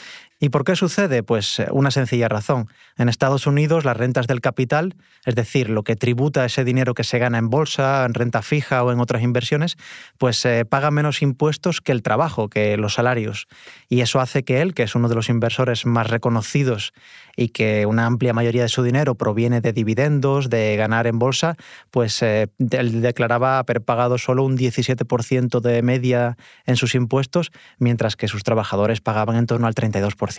¿Y 0.45 0.51
por 0.51 0.65
qué 0.65 0.77
sucede? 0.77 1.23
Pues 1.23 1.59
eh, 1.59 1.69
una 1.71 1.91
sencilla 1.91 2.29
razón. 2.29 2.69
En 2.99 3.09
Estados 3.09 3.47
Unidos 3.47 3.87
las 3.87 3.97
rentas 3.97 4.27
del 4.27 4.43
capital, 4.43 4.95
es 5.25 5.35
decir, 5.35 5.71
lo 5.71 5.85
que 5.85 5.97
tributa 5.97 6.45
ese 6.45 6.65
dinero 6.65 6.93
que 6.93 7.03
se 7.03 7.19
gana 7.19 7.39
en 7.39 7.49
bolsa, 7.49 8.05
en 8.05 8.13
renta 8.13 8.43
fija 8.43 8.85
o 8.85 8.93
en 8.93 9.01
otras 9.01 9.23
inversiones, 9.23 9.79
pues 10.19 10.45
eh, 10.45 10.67
paga 10.67 10.91
menos 10.91 11.23
impuestos 11.23 11.81
que 11.81 11.93
el 11.93 12.03
trabajo, 12.03 12.51
que 12.51 12.77
los 12.77 12.93
salarios. 12.93 13.47
Y 13.89 14.03
eso 14.03 14.21
hace 14.21 14.43
que 14.43 14.61
él, 14.61 14.75
que 14.75 14.83
es 14.83 14.95
uno 14.95 15.09
de 15.09 15.15
los 15.15 15.31
inversores 15.31 15.87
más 15.87 16.11
reconocidos 16.11 16.93
y 17.37 17.49
que 17.49 17.87
una 17.87 18.05
amplia 18.05 18.35
mayoría 18.35 18.65
de 18.65 18.69
su 18.69 18.83
dinero 18.83 19.15
proviene 19.15 19.63
de 19.63 19.73
dividendos, 19.73 20.51
de 20.51 20.77
ganar 20.77 21.07
en 21.07 21.19
bolsa, 21.19 21.57
pues 21.91 22.21
eh, 22.21 22.49
él 22.71 23.01
declaraba 23.01 23.59
haber 23.59 23.81
pagado 23.81 24.19
solo 24.19 24.45
un 24.45 24.59
17% 24.59 25.61
de 25.61 25.81
media 25.81 26.37
en 26.67 26.77
sus 26.77 26.95
impuestos, 26.95 27.51
mientras 27.79 28.17
que 28.17 28.29
sus 28.29 28.45
trabajadores 28.45 29.01
pagaban 29.01 29.37
en 29.37 29.47
torno 29.47 29.67
al 29.67 29.75
32%. 29.75 30.34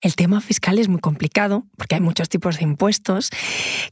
El 0.00 0.16
tema 0.16 0.40
fiscal 0.40 0.78
es 0.78 0.88
muy 0.88 1.00
complicado 1.00 1.66
porque 1.76 1.94
hay 1.96 2.00
muchos 2.00 2.28
tipos 2.28 2.58
de 2.58 2.64
impuestos 2.64 3.30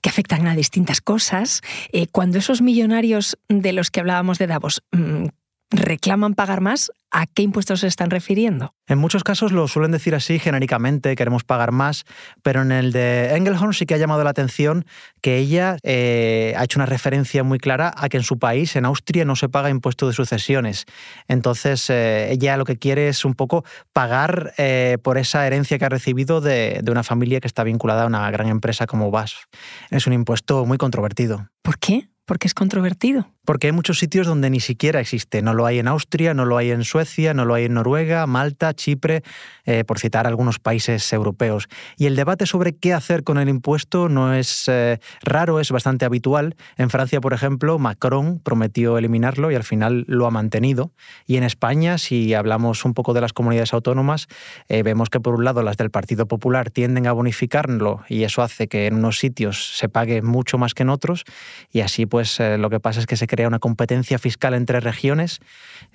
que 0.00 0.09
afectan 0.09 0.47
a 0.47 0.54
distintas 0.54 1.00
cosas. 1.00 1.62
Eh, 1.92 2.06
cuando 2.06 2.38
esos 2.38 2.62
millonarios 2.62 3.38
de 3.49 3.73
los 3.73 3.90
que 3.90 4.00
hablábamos 4.00 4.38
de 4.38 4.47
Davos 4.47 4.82
mm, 4.92 5.26
reclaman 5.73 6.35
pagar 6.35 6.61
más, 6.61 6.93
¿a 7.11 7.26
qué 7.26 7.43
impuestos 7.43 7.81
se 7.81 7.87
están 7.87 8.11
refiriendo? 8.11 8.75
En 8.87 8.99
muchos 8.99 9.25
casos 9.25 9.52
lo 9.52 9.67
suelen 9.69 9.93
decir 9.93 10.14
así 10.14 10.38
genéricamente, 10.38 11.17
queremos 11.17 11.45
pagar 11.45 11.73
más, 11.73 12.05
pero 12.43 12.62
en 12.62 12.73
el 12.73 12.93
de 12.93 13.35
Engelhorn 13.35 13.73
sí 13.73 13.87
que 13.87 13.95
ha 13.95 13.99
llamado 13.99 14.25
la 14.25 14.31
atención 14.31 14.85
que 15.21 15.38
ella 15.38 15.76
eh, 15.83 16.55
ha 16.57 16.64
hecho 16.64 16.79
una 16.79 16.87
referencia 16.87 17.43
muy 17.43 17.59
clara 17.59 17.93
a 17.97 18.09
que 18.09 18.19
en 18.19 18.23
su 18.23 18.38
país, 18.38 18.76
en 18.76 18.85
Austria, 18.85 19.25
no 19.25 19.37
se 19.37 19.49
paga 19.49 19.71
impuesto 19.71 20.07
de 20.07 20.12
sucesiones. 20.12 20.85
Entonces, 21.29 21.88
eh, 21.91 22.31
ella 22.33 22.57
lo 22.57 22.64
que 22.64 22.79
quiere 22.79 23.09
es 23.09 23.25
un 23.25 23.35
poco 23.35 23.64
pagar 23.93 24.52
eh, 24.59 24.99
por 25.02 25.19
esa 25.19 25.47
herencia 25.47 25.79
que 25.79 25.85
ha 25.85 25.91
recibido 25.91 26.41
de, 26.41 26.81
de, 26.83 26.93
una 26.93 27.02
familia 27.02 27.41
que 27.41 27.47
está 27.47 27.64
vinculada 27.64 28.05
a 28.05 28.07
una 28.07 28.31
gran 28.31 28.49
empresa 28.49 28.87
como 28.87 29.11
BASF. 29.11 29.45
Es 29.91 30.07
un 30.07 30.12
impuesto 30.12 30.67
muy 30.67 30.79
controvertido. 30.79 31.49
¿Por 31.62 31.79
qué? 31.79 32.12
Porque 32.25 32.47
es 32.47 32.55
controvertido. 32.55 33.29
Porque 33.45 33.67
hay 33.67 33.73
muchos 33.73 33.99
sitios 33.99 34.29
donde 34.29 34.50
ni 34.50 34.61
siquiera 34.61 35.00
existe. 35.00 35.43
No 35.43 35.52
lo 35.52 35.67
hay 35.67 35.81
en 35.81 35.88
Austria, 35.88 36.33
no 36.33 36.45
lo 36.45 36.57
hay 36.57 36.71
en 36.71 36.85
Suecia, 36.85 37.35
no 37.35 37.45
lo 37.45 37.55
hay 37.55 37.64
en 37.64 37.75
Noruega, 37.75 38.25
Malta, 38.29 38.73
Chipre, 38.73 39.25
eh, 39.64 39.83
por 39.83 39.99
citar 39.99 40.29
algunos 40.29 40.61
países 40.61 41.12
europeos. 41.12 41.69
Y 41.97 42.07
el 42.07 42.14
debate 42.14 42.47
sobre 42.47 42.76
qué 42.76 42.95
hacer 42.95 43.25
con 43.25 43.38
el 43.38 43.49
impuesto 43.49 44.09
no 44.09 44.33
es 44.33 44.69
eh, 44.69 45.00
raro, 45.23 45.59
es 45.59 45.73
bastante 45.73 46.05
habitual. 46.05 46.55
En 46.76 46.88
Francia, 46.88 47.21
por 47.21 47.33
ejemplo, 47.33 47.81
Macron 47.81 48.38
prometió 48.38 48.97
eliminarlo 48.97 49.50
y 49.50 49.57
al 49.57 49.64
final 49.64 50.05
lo 50.07 50.26
ha 50.26 50.31
mantenido. 50.31 50.93
Y 51.26 51.37
en 51.37 51.43
España, 51.43 51.99
si 51.99 52.35
hablamos 52.35 52.85
un 52.85 52.95
poco 52.95 53.12
de 53.12 53.23
las 53.23 53.33
comunidades 53.33 53.75
autónomas, 53.75 54.29
eh, 54.69 54.85
vemos 54.85 55.11
que 55.11 55.19
por 55.19 55.35
un 55.35 55.45
lado 55.45 55.64
las 55.64 55.76
del 55.76 55.91
Partido 55.91 56.26
Popular 56.26 56.71
tienden 56.71 57.09
a 57.09 57.12
bonificarlo 57.12 58.05
y 58.09 58.23
eso 58.23 58.43
hace 58.43 58.69
que 58.69 58.87
en 58.87 58.95
unos 58.95 59.19
sitios 59.19 59.76
se 59.76 59.88
pague 59.88 60.23
mucho 60.23 60.59
más 60.59 60.75
que 60.75 60.85
en 60.85 60.91
otros 60.91 61.25
y 61.73 61.81
así 61.81 62.07
pues 62.12 62.38
lo 62.40 62.69
que 62.69 62.78
pasa 62.78 63.00
es 63.00 63.07
que 63.07 63.16
se 63.16 63.26
crea 63.26 63.49
una 63.49 63.59
competencia 63.59 64.19
fiscal 64.19 64.52
entre 64.52 64.81
regiones 64.81 65.40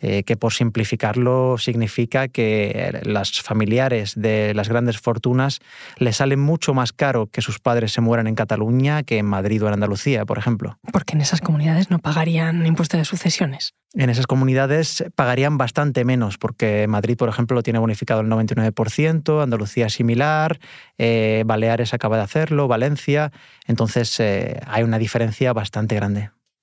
eh, 0.01 0.23
que 0.23 0.35
por 0.35 0.51
simplificarlo 0.51 1.59
significa 1.59 2.27
que 2.27 3.01
las 3.03 3.39
familiares 3.41 4.13
de 4.15 4.55
las 4.55 4.67
grandes 4.67 4.97
fortunas 4.97 5.59
le 5.97 6.13
salen 6.13 6.39
mucho 6.39 6.73
más 6.73 6.91
caro 6.91 7.27
que 7.27 7.43
sus 7.43 7.59
padres 7.59 7.91
se 7.91 8.01
mueran 8.01 8.25
en 8.25 8.33
Cataluña 8.33 9.03
que 9.03 9.19
en 9.19 9.27
Madrid 9.27 9.63
o 9.63 9.67
en 9.67 9.75
Andalucía, 9.75 10.25
por 10.25 10.39
ejemplo. 10.39 10.79
Porque 10.91 11.13
en 11.13 11.21
esas 11.21 11.39
comunidades 11.39 11.91
no 11.91 11.99
pagarían 11.99 12.65
impuestos 12.65 12.97
de 12.97 13.05
sucesiones. 13.05 13.75
En 13.93 14.09
esas 14.09 14.27
comunidades 14.27 15.05
pagarían 15.15 15.57
bastante 15.57 16.03
menos, 16.03 16.37
porque 16.37 16.87
Madrid, 16.87 17.15
por 17.15 17.29
ejemplo, 17.29 17.55
lo 17.55 17.63
tiene 17.63 17.79
bonificado 17.79 18.21
el 18.21 18.27
99%, 18.27 19.41
Andalucía 19.41 19.89
similar, 19.89 20.59
eh, 20.97 21.43
Baleares 21.45 21.93
acaba 21.93 22.17
de 22.17 22.23
hacerlo, 22.23 22.67
Valencia, 22.67 23.31
entonces 23.65 24.19
eh, 24.19 24.59
hay 24.67 24.83
una 24.83 24.99
diferencia 24.99 25.53
bastante 25.53 25.95
grande. 25.95 26.06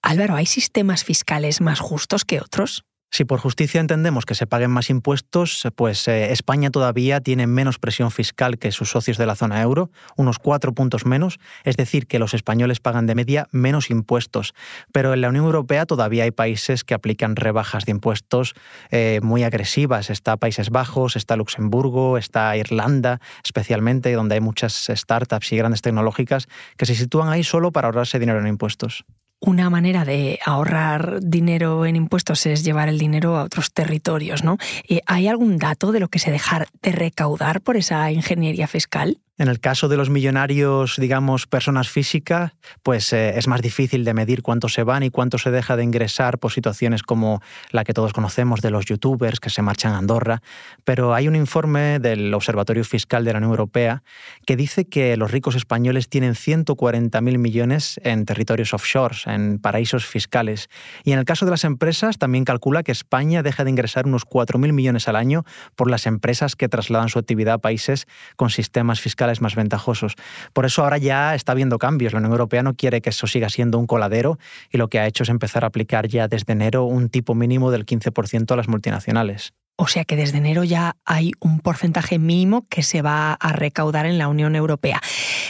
Álvaro, 0.03 0.37
¿hay 0.37 0.47
sistemas 0.47 1.05
fiscales 1.05 1.61
más 1.61 1.81
justos 1.81 2.25
que 2.25 2.41
otros? 2.41 2.85
Si 3.15 3.25
por 3.25 3.39
justicia 3.39 3.81
entendemos 3.81 4.27
que 4.27 4.35
se 4.35 4.49
paguen 4.49 4.73
más 4.73 4.91
impuestos, 4.91 5.69
pues 5.77 6.09
eh, 6.09 6.33
España 6.33 6.71
todavía 6.71 7.21
tiene 7.21 7.47
menos 7.47 7.79
presión 7.79 8.11
fiscal 8.11 8.59
que 8.59 8.73
sus 8.73 8.91
socios 8.91 9.19
de 9.19 9.25
la 9.25 9.37
zona 9.37 9.63
euro, 9.63 9.93
unos 10.17 10.41
cuatro 10.41 10.75
puntos 10.75 11.07
menos, 11.07 11.39
es 11.63 11.77
decir, 11.77 12.09
que 12.09 12.19
los 12.19 12.35
españoles 12.35 12.81
pagan 12.81 13.07
de 13.07 13.15
media 13.15 13.47
menos 13.53 13.89
impuestos. 13.89 14.53
Pero 14.91 15.15
en 15.15 15.21
la 15.21 15.29
Unión 15.29 15.45
Europea 15.45 15.87
todavía 15.87 16.25
hay 16.25 16.33
países 16.33 16.83
que 16.83 16.95
aplican 16.95 17.37
rebajas 17.37 17.85
de 17.85 17.93
impuestos 17.93 18.55
eh, 18.91 19.21
muy 19.23 19.45
agresivas. 19.45 20.11
Está 20.11 20.37
Países 20.37 20.71
Bajos, 20.71 21.15
está 21.15 21.37
Luxemburgo, 21.37 22.19
está 22.19 22.57
Irlanda, 22.57 23.21
especialmente, 23.45 24.13
donde 24.13 24.35
hay 24.35 24.41
muchas 24.41 24.91
startups 24.93 25.53
y 25.53 25.57
grandes 25.57 25.83
tecnológicas 25.83 26.49
que 26.77 26.85
se 26.85 26.97
sitúan 26.97 27.29
ahí 27.29 27.45
solo 27.45 27.71
para 27.71 27.87
ahorrarse 27.87 28.19
dinero 28.19 28.41
en 28.41 28.49
impuestos. 28.49 29.05
Una 29.47 29.69
manera 29.69 30.07
de 30.07 30.39
ahorrar 30.47 31.21
dinero 31.21 31.85
en 31.85 31.97
impuestos 31.97 32.47
es 32.47 32.65
llevar 32.65 32.89
el 32.89 32.99
dinero 32.99 33.37
a 33.37 33.43
otros 33.43 33.73
territorios, 33.73 34.43
¿no? 34.43 34.57
Eh, 34.89 35.03
¿Hay 35.05 35.29
algún 35.29 35.59
dato 35.59 35.93
de 35.93 36.01
lo 36.01 36.09
que 36.09 36.19
se 36.19 36.31
deja 36.31 36.67
de 36.81 36.93
recaudar 36.93 37.61
por 37.61 37.77
esa 37.77 38.11
ingeniería 38.11 38.67
fiscal? 38.67 39.19
En 39.37 39.49
el 39.49 39.59
caso 39.59 39.89
de 39.89 39.97
los 39.97 40.11
millonarios, 40.11 40.95
digamos, 40.97 41.49
personas 41.49 41.89
físicas, 41.89 42.53
pues 42.85 43.13
eh, 43.13 43.37
es 43.37 43.49
más 43.49 43.63
difícil 43.63 44.05
de 44.05 44.15
medir 44.15 44.43
cuánto 44.43 44.69
se 44.69 44.85
van 44.85 45.03
y 45.03 45.11
cuánto 45.11 45.39
se 45.39 45.51
deja 45.51 45.75
de 45.75 45.83
ingresar 45.83 46.39
por 46.39 46.53
situaciones 46.53 47.03
como 47.03 47.43
la 47.73 47.83
que 47.83 47.93
todos 47.93 48.13
conocemos 48.13 48.61
de 48.61 48.71
los 48.71 48.85
youtubers 48.85 49.41
que 49.41 49.51
se 49.51 49.61
marchan 49.61 49.93
a 49.93 49.99
Andorra. 49.99 50.41
Pero 50.85 51.15
hay 51.15 51.27
un 51.27 51.35
informe 51.35 51.99
del 51.99 52.33
Observatorio 52.33 52.85
Fiscal 52.85 53.25
de 53.25 53.33
la 53.33 53.39
Unión 53.39 53.51
Europea 53.51 54.05
que 54.47 54.55
dice 54.55 54.85
que 54.85 55.17
los 55.17 55.33
ricos 55.33 55.57
españoles 55.57 56.09
tienen 56.09 56.35
140.000 56.35 57.37
millones 57.37 58.01
en 58.05 58.27
territorios 58.27 58.73
offshores, 58.73 59.27
en 59.27 59.59
paraísos 59.59 60.07
fiscales. 60.07 60.69
Y 61.03 61.11
en 61.11 61.19
el 61.19 61.25
caso 61.25 61.45
de 61.45 61.51
las 61.51 61.65
empresas, 61.65 62.19
también 62.19 62.45
calcula 62.45 62.85
que 62.85 62.93
España 62.93 63.43
deja 63.43 63.65
de 63.65 63.71
ingresar 63.71 64.07
unos 64.07 64.25
4.000 64.29 64.73
millones 64.73 65.09
al 65.09 65.17
año 65.17 65.45
por 65.75 65.91
las 65.91 66.07
empresas 66.07 66.55
que 66.55 66.69
trasladan 66.69 67.09
su 67.09 67.19
actividad 67.19 67.55
a 67.55 67.59
países 67.59 68.07
con 68.37 68.51
sistemas 68.51 69.01
fiscales 69.01 69.24
más 69.41 69.55
ventajosos. 69.55 70.15
Por 70.53 70.67
eso 70.67 70.83
ahora 70.83 70.99
ya 70.99 71.35
está 71.35 71.53
habiendo 71.53 71.79
cambios. 71.79 72.13
La 72.13 72.19
Unión 72.19 72.33
Europea 72.33 72.63
no 72.63 72.75
quiere 72.75 73.01
que 73.01 73.11
eso 73.11 73.27
siga 73.27 73.49
siendo 73.49 73.79
un 73.79 73.87
coladero 73.87 74.39
y 74.71 74.79
lo 74.79 74.89
que 74.89 74.99
ha 74.99 75.07
hecho 75.07 75.23
es 75.23 75.29
empezar 75.29 75.65
a 75.65 75.69
aplicar 75.69 76.09
ya 76.09 76.29
desde 76.29 76.53
enero 76.53 76.85
un 76.85 77.09
tipo 77.09 77.35
mínimo 77.35 77.71
del 77.71 77.87
15% 77.87 78.51
a 78.53 78.57
las 78.57 78.69
multinacionales. 78.69 79.55
O 79.77 79.89
sea 79.89 80.05
que 80.05 80.17
desde 80.17 80.39
enero 80.39 80.63
ya 80.63 80.97
hay 81.05 81.33
un 81.41 81.59
porcentaje 81.61 82.19
mínimo 82.19 82.67
que 82.69 82.83
se 82.83 83.03
va 83.03 83.33
a 83.33 83.53
recaudar 83.53 84.07
en 84.07 84.19
la 84.19 84.29
Unión 84.29 84.55
Europea. 84.55 85.01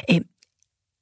Eh, 0.06 0.22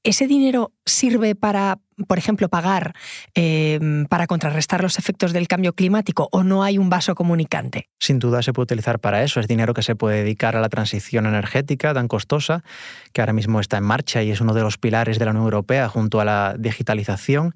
¿Ese 0.04 0.26
dinero 0.26 0.72
sirve 0.84 1.36
para 1.36 1.78
por 2.06 2.18
ejemplo, 2.18 2.48
pagar 2.48 2.94
em, 3.34 4.06
para 4.06 4.26
contrarrestar 4.26 4.82
los 4.82 4.98
efectos 4.98 5.32
del 5.32 5.48
cambio 5.48 5.74
climático 5.74 6.28
o 6.32 6.42
no 6.42 6.62
hay 6.62 6.78
un 6.78 6.90
vaso 6.90 7.14
comunicante? 7.14 7.88
Sin 7.98 8.18
duda 8.18 8.42
se 8.42 8.52
puede 8.52 8.64
utilizar 8.64 8.98
para 8.98 9.22
eso. 9.22 9.40
Es 9.40 9.48
dinero 9.48 9.74
que 9.74 9.82
se 9.82 9.94
puede 9.94 10.18
dedicar 10.18 10.56
a 10.56 10.60
la 10.60 10.68
transición 10.68 11.26
energética 11.26 11.94
tan 11.94 12.08
costosa, 12.08 12.64
que 13.12 13.20
ahora 13.20 13.32
mismo 13.32 13.60
está 13.60 13.78
en 13.78 13.84
marcha 13.84 14.22
y 14.22 14.30
es 14.30 14.40
uno 14.40 14.54
de 14.54 14.62
los 14.62 14.78
pilares 14.78 15.18
de 15.18 15.24
la 15.24 15.30
Unión 15.30 15.44
Europea 15.44 15.88
junto 15.88 16.20
a 16.20 16.24
la 16.24 16.54
digitalización. 16.58 17.54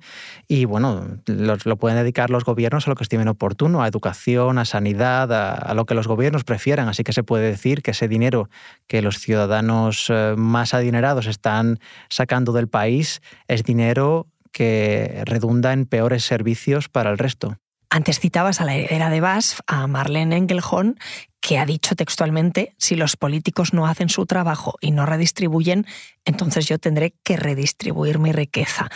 Y 0.48 0.64
bueno, 0.64 1.18
lo, 1.26 1.76
pueden 1.76 1.98
dedicar 1.98 2.30
los 2.30 2.44
gobiernos 2.44 2.86
a 2.86 2.90
lo 2.90 2.96
que 2.96 3.02
estimen 3.02 3.28
oportuno, 3.28 3.82
a 3.82 3.88
educación, 3.88 4.58
a 4.58 4.64
sanidad, 4.64 5.32
a, 5.32 5.74
lo 5.74 5.86
que 5.86 5.94
los 5.94 6.06
gobiernos 6.06 6.44
prefieran. 6.44 6.88
Así 6.88 7.04
que 7.04 7.12
se 7.12 7.22
puede 7.22 7.48
decir 7.48 7.82
que 7.82 7.92
ese 7.92 8.08
dinero 8.08 8.48
que 8.86 9.02
los 9.02 9.18
ciudadanos 9.18 10.06
eh, 10.08 10.34
más 10.36 10.74
adinerados 10.74 11.26
están 11.26 11.78
sacando 12.08 12.52
del 12.52 12.68
país 12.68 13.20
es 13.48 13.62
dinero 13.62 14.26
que 14.56 15.20
redunda 15.26 15.74
en 15.74 15.84
peores 15.84 16.24
servicios 16.24 16.88
para 16.88 17.10
el 17.10 17.18
resto. 17.18 17.58
Antes 17.90 18.20
citabas 18.20 18.62
a 18.62 18.64
la 18.64 18.74
heredera 18.74 19.10
de 19.10 19.20
BASF, 19.20 19.60
a 19.66 19.86
Marlene 19.86 20.34
Engelhorn, 20.34 20.98
que 21.42 21.58
ha 21.58 21.66
dicho 21.66 21.94
textualmente, 21.94 22.72
si 22.78 22.96
los 22.96 23.18
políticos 23.18 23.74
no 23.74 23.86
hacen 23.86 24.08
su 24.08 24.24
trabajo 24.24 24.78
y 24.80 24.92
no 24.92 25.04
redistribuyen, 25.04 25.84
entonces 26.24 26.66
yo 26.66 26.78
tendré 26.78 27.12
que 27.22 27.36
redistribuir 27.36 28.18
mi 28.18 28.32
riqueza. 28.32 28.88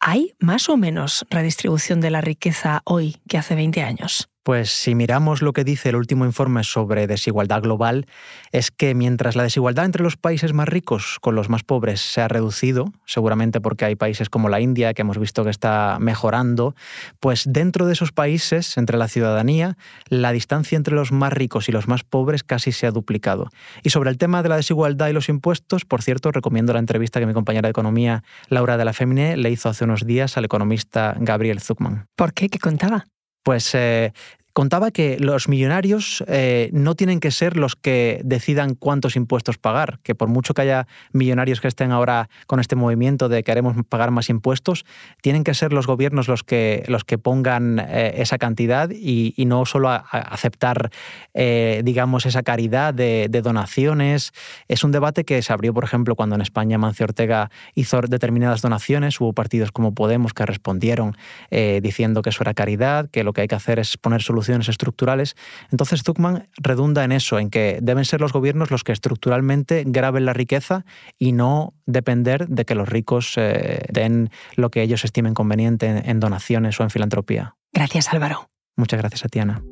¿Hay 0.00 0.32
más 0.38 0.70
o 0.70 0.78
menos 0.78 1.26
redistribución 1.28 2.00
de 2.00 2.08
la 2.08 2.22
riqueza 2.22 2.80
hoy 2.84 3.18
que 3.28 3.36
hace 3.36 3.54
20 3.54 3.82
años? 3.82 4.30
Pues 4.48 4.70
si 4.70 4.94
miramos 4.94 5.42
lo 5.42 5.52
que 5.52 5.62
dice 5.62 5.90
el 5.90 5.96
último 5.96 6.24
informe 6.24 6.64
sobre 6.64 7.06
desigualdad 7.06 7.60
global, 7.60 8.06
es 8.50 8.70
que 8.70 8.94
mientras 8.94 9.36
la 9.36 9.42
desigualdad 9.42 9.84
entre 9.84 10.02
los 10.02 10.16
países 10.16 10.54
más 10.54 10.66
ricos 10.66 11.18
con 11.20 11.34
los 11.34 11.50
más 11.50 11.64
pobres 11.64 12.00
se 12.00 12.22
ha 12.22 12.28
reducido, 12.28 12.90
seguramente 13.04 13.60
porque 13.60 13.84
hay 13.84 13.94
países 13.94 14.30
como 14.30 14.48
la 14.48 14.62
India 14.62 14.94
que 14.94 15.02
hemos 15.02 15.18
visto 15.18 15.44
que 15.44 15.50
está 15.50 15.98
mejorando, 16.00 16.74
pues 17.20 17.44
dentro 17.46 17.84
de 17.84 17.92
esos 17.92 18.10
países, 18.10 18.78
entre 18.78 18.96
la 18.96 19.08
ciudadanía, 19.08 19.76
la 20.08 20.32
distancia 20.32 20.76
entre 20.76 20.94
los 20.94 21.12
más 21.12 21.34
ricos 21.34 21.68
y 21.68 21.72
los 21.72 21.86
más 21.86 22.02
pobres 22.02 22.42
casi 22.42 22.72
se 22.72 22.86
ha 22.86 22.90
duplicado. 22.90 23.50
Y 23.82 23.90
sobre 23.90 24.08
el 24.08 24.16
tema 24.16 24.42
de 24.42 24.48
la 24.48 24.56
desigualdad 24.56 25.08
y 25.08 25.12
los 25.12 25.28
impuestos, 25.28 25.84
por 25.84 26.00
cierto, 26.00 26.32
recomiendo 26.32 26.72
la 26.72 26.78
entrevista 26.78 27.20
que 27.20 27.26
mi 27.26 27.34
compañera 27.34 27.66
de 27.66 27.72
economía, 27.72 28.24
Laura 28.48 28.78
de 28.78 28.86
la 28.86 28.94
Femine, 28.94 29.36
le 29.36 29.50
hizo 29.50 29.68
hace 29.68 29.84
unos 29.84 30.06
días 30.06 30.38
al 30.38 30.46
economista 30.46 31.14
Gabriel 31.20 31.60
Zuckman. 31.60 32.06
¿Por 32.16 32.32
qué? 32.32 32.48
¿Qué 32.48 32.58
contaba? 32.58 33.04
Pues 33.48 33.74
eh, 33.74 34.12
contaba 34.58 34.90
que 34.90 35.18
los 35.20 35.48
millonarios 35.48 36.24
eh, 36.26 36.70
no 36.72 36.96
tienen 36.96 37.20
que 37.20 37.30
ser 37.30 37.56
los 37.56 37.76
que 37.76 38.20
decidan 38.24 38.74
cuántos 38.74 39.14
impuestos 39.14 39.56
pagar, 39.56 40.00
que 40.02 40.16
por 40.16 40.26
mucho 40.26 40.52
que 40.52 40.62
haya 40.62 40.88
millonarios 41.12 41.60
que 41.60 41.68
estén 41.68 41.92
ahora 41.92 42.28
con 42.48 42.58
este 42.58 42.74
movimiento 42.74 43.28
de 43.28 43.44
queremos 43.44 43.76
pagar 43.88 44.10
más 44.10 44.28
impuestos, 44.30 44.84
tienen 45.22 45.44
que 45.44 45.54
ser 45.54 45.72
los 45.72 45.86
gobiernos 45.86 46.26
los 46.26 46.42
que, 46.42 46.84
los 46.88 47.04
que 47.04 47.18
pongan 47.18 47.78
eh, 47.78 48.14
esa 48.16 48.36
cantidad 48.38 48.90
y, 48.90 49.32
no 49.46 49.64
solo 49.64 49.90
aceptar, 49.90 50.90
eh, 51.34 51.82
digamos, 51.84 52.26
esa 52.26 52.42
caridad 52.42 52.92
de, 52.92 53.28
donaciones. 53.28 54.32
Es 54.66 54.82
un 54.82 54.90
debate 54.90 55.24
que 55.24 55.40
se 55.40 55.52
abrió, 55.52 55.72
por 55.72 55.84
ejemplo, 55.84 56.16
cuando 56.16 56.34
en 56.34 56.40
España 56.40 56.78
Mancio 56.78 57.04
Ortega 57.04 57.52
hizo 57.76 58.00
determinadas 58.00 58.60
donaciones, 58.60 59.20
hubo 59.20 59.34
partidos 59.34 59.70
como 59.70 59.94
Podemos 59.94 60.34
que 60.34 60.44
respondieron 60.44 61.16
diciendo 61.50 62.22
que 62.22 62.30
eso 62.30 62.42
era 62.42 62.54
caridad, 62.54 63.08
que 63.08 63.22
lo 63.22 63.32
que 63.32 63.42
hay 63.42 63.48
que 63.48 63.54
hacer 63.54 63.78
es 63.78 63.96
poner 63.96 64.20
soluciones 64.20 64.47
estructurales. 64.48 65.36
Entonces 65.70 66.02
Zuckman 66.02 66.48
redunda 66.56 67.04
en 67.04 67.12
eso, 67.12 67.38
en 67.38 67.50
que 67.50 67.78
deben 67.82 68.04
ser 68.04 68.20
los 68.20 68.32
gobiernos 68.32 68.70
los 68.70 68.84
que 68.84 68.92
estructuralmente 68.92 69.84
graben 69.86 70.24
la 70.24 70.32
riqueza 70.32 70.84
y 71.18 71.32
no 71.32 71.74
depender 71.86 72.48
de 72.48 72.64
que 72.64 72.74
los 72.74 72.88
ricos 72.88 73.34
eh, 73.36 73.84
den 73.90 74.30
lo 74.56 74.70
que 74.70 74.82
ellos 74.82 75.04
estimen 75.04 75.34
conveniente 75.34 75.86
en, 75.86 76.20
donaciones 76.20 76.78
o 76.80 76.82
en 76.82 76.90
filantropía. 76.90 77.56
Gracias 77.72 78.12
Álvaro. 78.12 78.50
Muchas 78.76 78.98
gracias 79.00 79.24
a 79.24 79.28
Tiana. 79.28 79.62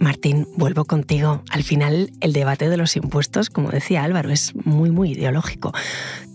Martín, 0.00 0.48
vuelvo 0.56 0.84
contigo. 0.84 1.44
Al 1.50 1.62
final, 1.62 2.10
el 2.20 2.32
debate 2.32 2.68
de 2.68 2.76
los 2.76 2.96
impuestos, 2.96 3.50
como 3.50 3.70
decía 3.70 4.02
Álvaro, 4.02 4.30
es 4.30 4.52
muy, 4.66 4.90
muy 4.90 5.12
ideológico. 5.12 5.72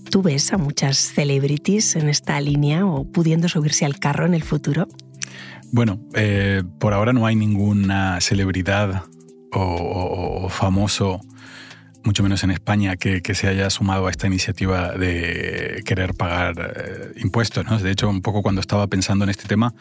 ¿Tú 0.09 0.21
ves 0.21 0.53
a 0.53 0.57
muchas 0.57 0.97
celebrities 0.97 1.97
en 1.97 2.07
esta 2.07 2.39
línea 2.39 2.85
o 2.85 3.03
pudiendo 3.03 3.49
subirse 3.49 3.85
al 3.85 3.99
carro 3.99 4.25
en 4.25 4.33
el 4.33 4.43
futuro? 4.43 4.87
Bueno, 5.71 5.99
eh, 6.13 6.63
por 6.79 6.93
ahora 6.93 7.13
no 7.13 7.25
hay 7.25 7.35
ninguna 7.35 8.19
celebridad 8.21 9.03
o, 9.51 10.49
famoso 10.49 11.21
mucho 12.03 12.23
menos 12.23 12.43
en 12.45 12.51
España, 12.51 12.95
que, 12.95 13.21
se 13.35 13.47
haya 13.49 13.69
sumado 13.69 14.07
a 14.07 14.11
esta 14.11 14.27
iniciativa 14.27 14.93
de 14.93 15.83
querer 15.85 16.13
pagar 16.13 16.55
eh, 16.57 17.11
impuestos. 17.21 17.83
De 17.83 17.91
hecho, 17.91 18.09
un 18.09 18.21
poco 18.21 18.41
cuando 18.41 18.61
estaba 18.61 18.87
pensando 18.87 19.25
en 19.25 19.29
este 19.29 19.45
tema, 19.45 19.73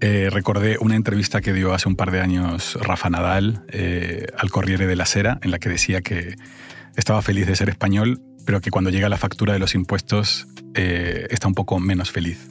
eh, 0.00 0.28
recordé 0.30 0.76
una 0.78 0.94
entrevista 0.94 1.40
que 1.40 1.52
dio 1.52 1.74
hace 1.74 1.88
un 1.88 1.96
par 1.96 2.12
de 2.12 2.20
años 2.20 2.78
Rafa 2.80 3.10
Nadal 3.10 3.64
eh, 3.72 4.26
al 4.38 4.50
Corriere 4.50 4.86
de 4.86 4.94
la 4.94 5.04
Sera, 5.04 5.40
en 5.42 5.50
la 5.50 5.58
que 5.58 5.68
decía 5.68 6.00
que 6.00 6.36
estaba 6.94 7.22
feliz 7.22 7.48
de 7.48 7.56
ser 7.56 7.68
español, 7.68 8.22
pero 8.46 8.60
que 8.60 8.70
cuando 8.70 8.90
llega 8.90 9.08
la 9.08 9.18
factura 9.18 9.52
de 9.52 9.58
los 9.58 9.74
impuestos 9.74 10.46
está 10.74 11.48
un 11.48 11.54
poco 11.54 11.80
menos 11.80 12.12
feliz 12.12 12.46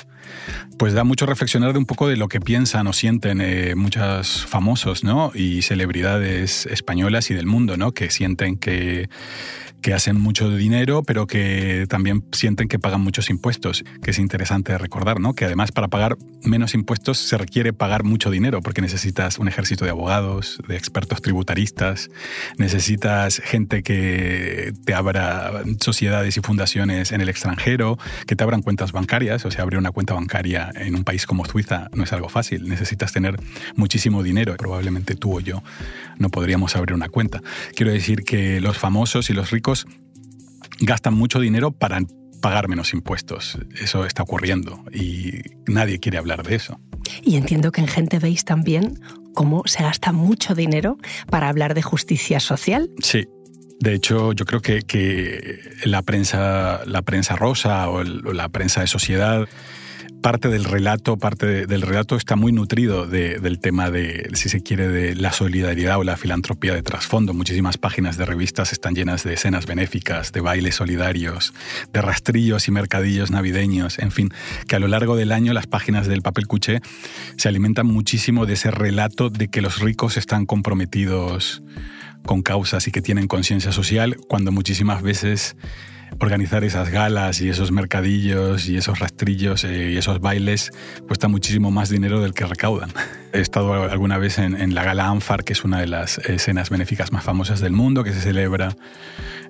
pues 0.77 0.93
da 0.93 1.03
mucho 1.03 1.25
reflexionar 1.25 1.73
de 1.73 1.79
un 1.79 1.85
poco 1.85 2.07
de 2.07 2.17
lo 2.17 2.27
que 2.27 2.39
piensan 2.39 2.87
o 2.87 2.93
sienten 2.93 3.41
eh, 3.41 3.75
muchos 3.75 4.45
famosos 4.45 5.03
¿no? 5.03 5.31
y 5.33 5.61
celebridades 5.61 6.65
españolas 6.67 7.31
y 7.31 7.33
del 7.33 7.45
mundo, 7.45 7.77
¿no? 7.77 7.93
que 7.93 8.09
sienten 8.09 8.57
que 8.57 9.09
que 9.87 9.93
hacen 9.93 10.19
mucho 10.19 10.53
dinero, 10.53 11.01
pero 11.03 11.27
que 11.27 11.85
también 11.87 12.25
sienten 12.33 12.67
que 12.67 12.77
pagan 12.77 12.99
muchos 12.99 13.29
impuestos, 13.29 13.85
que 14.03 14.11
es 14.11 14.19
interesante 14.19 14.77
recordar, 14.77 15.21
¿no? 15.21 15.33
Que 15.33 15.45
además 15.45 15.71
para 15.71 15.87
pagar 15.87 16.17
menos 16.43 16.73
impuestos 16.73 17.17
se 17.19 17.37
requiere 17.37 17.71
pagar 17.71 18.03
mucho 18.03 18.29
dinero, 18.29 18.61
porque 18.61 18.81
necesitas 18.81 19.39
un 19.39 19.47
ejército 19.47 19.85
de 19.85 19.91
abogados, 19.91 20.59
de 20.67 20.75
expertos 20.75 21.21
tributaristas, 21.21 22.09
necesitas 22.57 23.39
gente 23.39 23.81
que 23.81 24.73
te 24.83 24.93
abra 24.93 25.63
sociedades 25.79 26.35
y 26.35 26.41
fundaciones 26.41 27.13
en 27.13 27.21
el 27.21 27.29
extranjero, 27.29 27.97
que 28.25 28.35
te 28.35 28.43
abran 28.43 28.63
cuentas 28.63 28.91
bancarias, 28.91 29.45
o 29.45 29.51
sea, 29.51 29.63
abrir 29.63 29.79
una 29.79 29.91
cuenta 29.91 30.15
bancaria 30.15 30.69
en 30.75 30.95
un 30.95 31.05
país 31.05 31.25
como 31.25 31.45
Suiza 31.45 31.87
no 31.93 32.03
es 32.03 32.11
algo 32.11 32.27
fácil, 32.27 32.67
necesitas 32.67 33.13
tener 33.13 33.39
muchísimo 33.77 34.21
dinero, 34.21 34.53
probablemente 34.57 35.15
tú 35.15 35.37
o 35.37 35.39
yo 35.39 35.63
no 36.19 36.29
podríamos 36.29 36.75
abrir 36.75 36.93
una 36.93 37.07
cuenta. 37.07 37.41
Quiero 37.75 37.91
decir 37.91 38.23
que 38.23 38.59
los 38.59 38.77
famosos 38.77 39.29
y 39.29 39.33
los 39.33 39.51
ricos 39.51 39.76
gastan 40.79 41.13
mucho 41.13 41.39
dinero 41.39 41.71
para 41.71 41.99
pagar 42.41 42.67
menos 42.67 42.93
impuestos. 42.93 43.57
Eso 43.81 44.05
está 44.05 44.23
ocurriendo 44.23 44.83
y 44.93 45.41
nadie 45.67 45.99
quiere 45.99 46.17
hablar 46.17 46.43
de 46.43 46.55
eso. 46.55 46.79
Y 47.23 47.35
entiendo 47.35 47.71
que 47.71 47.81
en 47.81 47.87
Gente 47.87 48.19
veis 48.19 48.45
también 48.45 48.99
cómo 49.33 49.63
se 49.65 49.83
gasta 49.83 50.11
mucho 50.11 50.55
dinero 50.55 50.97
para 51.29 51.49
hablar 51.49 51.73
de 51.73 51.81
justicia 51.81 52.39
social. 52.39 52.89
Sí, 53.01 53.27
de 53.79 53.93
hecho, 53.93 54.33
yo 54.33 54.45
creo 54.45 54.61
que, 54.61 55.59
la, 55.85 56.01
prensa, 56.01 56.81
la 56.85 57.03
prensa 57.03 57.35
rosa 57.35 57.89
o, 57.89 58.03
la 58.03 58.49
prensa 58.49 58.81
de 58.81 58.87
sociedad 58.87 59.47
parte 60.21 60.49
del 60.49 60.63
relato, 60.63 61.17
parte 61.17 61.65
del 61.65 61.81
relato 61.81 62.15
está 62.15 62.35
muy 62.35 62.51
nutrido 62.51 63.07
del 63.07 63.59
tema 63.59 63.89
de, 63.89 64.29
si 64.33 64.49
se 64.49 64.61
quiere, 64.61 64.87
de 64.87 65.15
la 65.15 65.31
solidaridad 65.31 65.97
o 65.99 66.03
la 66.03 66.17
filantropía 66.17 66.73
de 66.73 66.83
trasfondo. 66.83 67.33
Muchísimas 67.33 67.77
páginas 67.77 68.17
de 68.17 68.25
revistas 68.25 68.71
están 68.71 68.95
llenas 68.95 69.23
de 69.23 69.33
escenas 69.33 69.65
benéficas, 69.65 70.31
de 70.31 70.41
bailes 70.41 70.75
solidarios, 70.75 71.53
de 71.93 72.01
rastrillos 72.01 72.67
y 72.67 72.71
mercadillos 72.71 73.31
navideños, 73.31 73.99
en 73.99 74.11
fin, 74.11 74.29
que 74.67 74.75
a 74.75 74.79
lo 74.79 74.87
largo 74.87 75.15
del 75.15 75.31
año 75.31 75.53
las 75.53 75.67
páginas 75.67 76.07
del 76.07 76.21
papel 76.21 76.47
cuché 76.47 76.81
se 77.37 77.47
alimentan 77.47 77.87
muchísimo 77.87 78.45
de 78.45 78.53
ese 78.53 78.71
relato 78.71 79.29
de 79.29 79.47
que 79.47 79.61
los 79.61 79.79
ricos 79.79 80.17
están 80.17 80.45
comprometidos 80.45 81.63
con 82.25 82.41
causas 82.41 82.87
y 82.87 82.91
que 82.91 83.01
tienen 83.01 83.27
conciencia 83.27 83.71
social, 83.71 84.17
cuando 84.27 84.51
muchísimas 84.51 85.01
veces 85.01 85.55
organizar 86.19 86.63
esas 86.63 86.89
galas 86.89 87.41
y 87.41 87.49
esos 87.49 87.71
mercadillos 87.71 88.67
y 88.67 88.77
esos 88.77 88.99
rastrillos 88.99 89.63
eh, 89.63 89.91
y 89.91 89.97
esos 89.97 90.19
bailes 90.19 90.71
cuesta 91.05 91.27
muchísimo 91.27 91.71
más 91.71 91.89
dinero 91.89 92.21
del 92.21 92.33
que 92.33 92.45
recaudan. 92.45 92.91
He 93.33 93.41
estado 93.41 93.73
alguna 93.73 94.17
vez 94.17 94.39
en, 94.39 94.73
la 94.73 94.83
gala 94.83 95.07
Anfar, 95.07 95.43
que 95.43 95.53
es 95.53 95.63
una 95.63 95.79
de 95.79 95.87
las 95.87 96.17
escenas 96.19 96.69
benéficas 96.69 97.11
más 97.11 97.23
famosas 97.23 97.59
del 97.59 97.73
mundo, 97.73 98.03
que 98.03 98.13
se 98.13 98.21
celebra 98.21 98.75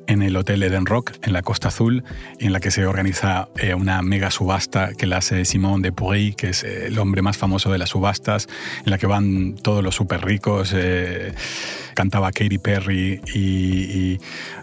en 0.07 0.21
el 0.21 0.35
Hotel 0.35 0.63
Eden 0.63 0.85
Rock, 0.85 1.13
en 1.21 1.33
la 1.33 1.41
Costa 1.41 1.67
Azul, 1.67 2.03
en 2.39 2.53
la 2.53 2.59
que 2.59 2.71
se 2.71 2.85
organiza 2.85 3.49
eh, 3.57 3.73
una 3.73 4.01
mega 4.01 4.31
subasta 4.31 4.93
que 4.93 5.05
la 5.05 5.17
hace 5.17 5.45
Simón 5.45 5.81
de 5.81 5.91
Pourry, 5.91 6.33
que 6.33 6.49
es 6.49 6.63
eh, 6.63 6.87
el 6.87 6.97
hombre 6.97 7.21
más 7.21 7.37
famoso 7.37 7.71
de 7.71 7.77
las 7.77 7.89
subastas, 7.89 8.47
en 8.85 8.91
la 8.91 8.97
que 8.97 9.07
van 9.07 9.55
todos 9.55 9.83
los 9.83 9.95
súper 9.95 10.23
ricos. 10.23 10.73
Eh, 10.75 11.33
cantaba 11.93 12.31
Katy 12.31 12.59
Perry 12.59 13.21
y, 13.33 14.19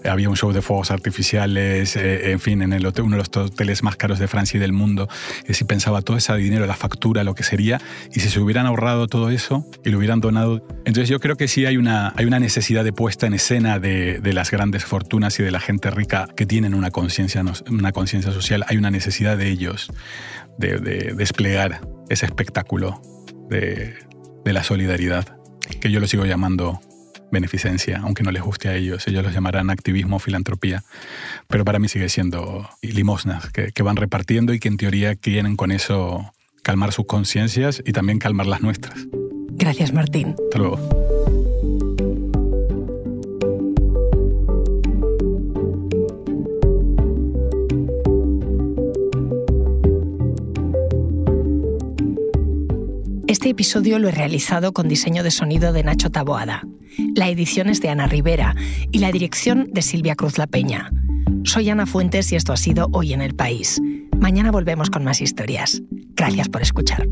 había 0.09 0.29
un 0.29 0.37
show 0.37 0.53
de 0.53 0.63
fuegos 0.63 0.91
artificiales, 0.91 1.97
en 1.97 2.39
fin, 2.39 2.63
en 2.63 2.73
el 2.73 2.85
hotel, 2.87 3.05
uno 3.07 3.17
de 3.17 3.25
los 3.25 3.37
hoteles 3.37 3.83
más 3.83 3.97
caros 3.97 4.19
de 4.19 4.29
Francia 4.29 4.59
y 4.59 4.61
del 4.61 4.73
mundo. 4.73 5.09
Y 5.49 5.55
si 5.55 5.65
pensaba 5.65 6.03
todo 6.03 6.17
ese 6.17 6.35
dinero, 6.37 6.67
la 6.67 6.77
factura, 6.77 7.25
lo 7.25 7.35
que 7.35 7.43
sería, 7.43 7.81
y 8.13 8.21
si 8.21 8.29
se 8.29 8.39
hubieran 8.39 8.67
ahorrado 8.67 9.07
todo 9.07 9.31
eso 9.31 9.67
y 9.83 9.91
lo 9.91 9.99
hubieran 9.99 10.21
donado. 10.21 10.65
Entonces 10.85 11.09
yo 11.09 11.19
creo 11.21 11.37
que 11.37 11.49
sí 11.49 11.67
hay 11.67 11.77
una, 11.77 12.13
hay 12.17 12.27
una 12.27 12.39
necesidad 12.39 12.85
de 12.85 12.93
puesta 12.93 13.27
en 13.27 13.35
escena 13.35 13.79
de, 13.81 14.21
de 14.21 14.33
las 14.33 14.51
grandes 14.51 14.85
fortunas 14.85 15.34
y 15.39 15.43
de 15.43 15.51
la 15.51 15.61
gente 15.61 15.91
rica 15.91 16.29
que 16.37 16.47
tienen 16.47 16.75
una 16.75 16.91
conciencia 16.91 17.43
una 17.69 17.93
conciencia 17.93 18.33
social, 18.33 18.65
hay 18.69 18.77
una 18.77 18.91
necesidad 18.91 19.37
de 19.37 19.49
ellos 19.49 19.91
de, 20.59 20.79
desplegar 21.17 21.81
ese 22.09 22.27
espectáculo 22.27 23.01
de, 23.49 23.95
de 24.45 24.53
la 24.53 24.63
solidaridad, 24.63 25.37
que 25.81 25.91
yo 25.91 26.01
lo 26.01 26.07
sigo 26.07 26.25
llamando 26.25 26.81
beneficencia, 27.35 28.01
aunque 28.03 28.23
no 28.23 28.31
les 28.31 28.43
guste 28.43 28.69
a 28.69 28.75
ellos. 28.75 29.07
Ellos 29.07 29.23
los 29.23 29.35
llamarán 29.35 29.69
activismo 29.69 30.19
filantropía, 30.19 30.85
pero 31.49 31.65
para 31.65 31.79
mí 31.79 31.89
sigue 31.89 32.09
siendo 32.09 32.69
limosnas 32.81 33.51
que, 33.51 33.73
que, 33.73 33.83
van 33.83 33.97
repartiendo 33.97 34.55
y 34.55 34.61
que 34.61 34.69
en 34.69 34.79
teoría 34.79 35.17
quieren 35.17 35.57
con 35.57 35.71
eso 35.71 36.33
calmar 36.63 36.93
sus 36.93 37.07
conciencias 37.07 37.83
y 37.85 37.93
también 37.93 38.19
calmar 38.19 38.47
las 38.47 38.63
nuestras. 38.63 39.07
Gracias, 39.51 39.93
Martín. 39.93 40.37
Hasta 40.49 40.59
luego. 40.59 41.34
Este 53.35 53.49
episodio 53.49 53.99
lo 53.99 54.07
he 54.07 54.13
realizado 54.13 54.73
con 54.73 54.87
diseño 54.87 55.25
de 55.25 55.33
sonido 55.33 55.73
de 55.73 55.83
Nacho 55.83 56.09
Taboada. 56.09 56.63
La 57.17 57.29
edición 57.29 57.69
es 57.69 57.81
de 57.81 57.89
Ana 57.89 58.07
Rivera 58.07 58.55
y 58.93 59.01
la 59.01 59.11
dirección 59.11 59.67
de 59.73 59.83
Silvia 59.83 60.15
Cruz 60.15 60.39
La 60.39 60.47
Peña. 60.47 60.93
Soy 61.43 61.69
Ana 61.69 61.85
Fuentes 61.85 62.31
y 62.31 62.37
esto 62.37 62.53
ha 62.53 62.57
sido 62.57 62.87
Hoy 62.93 63.13
en 63.13 63.21
el 63.21 63.35
País. 63.35 63.83
Mañana 64.21 64.53
volvemos 64.53 64.89
con 64.89 65.03
más 65.03 65.21
historias. 65.21 65.83
Gracias 66.15 66.49
por 66.49 66.63
escuchar. 66.63 67.09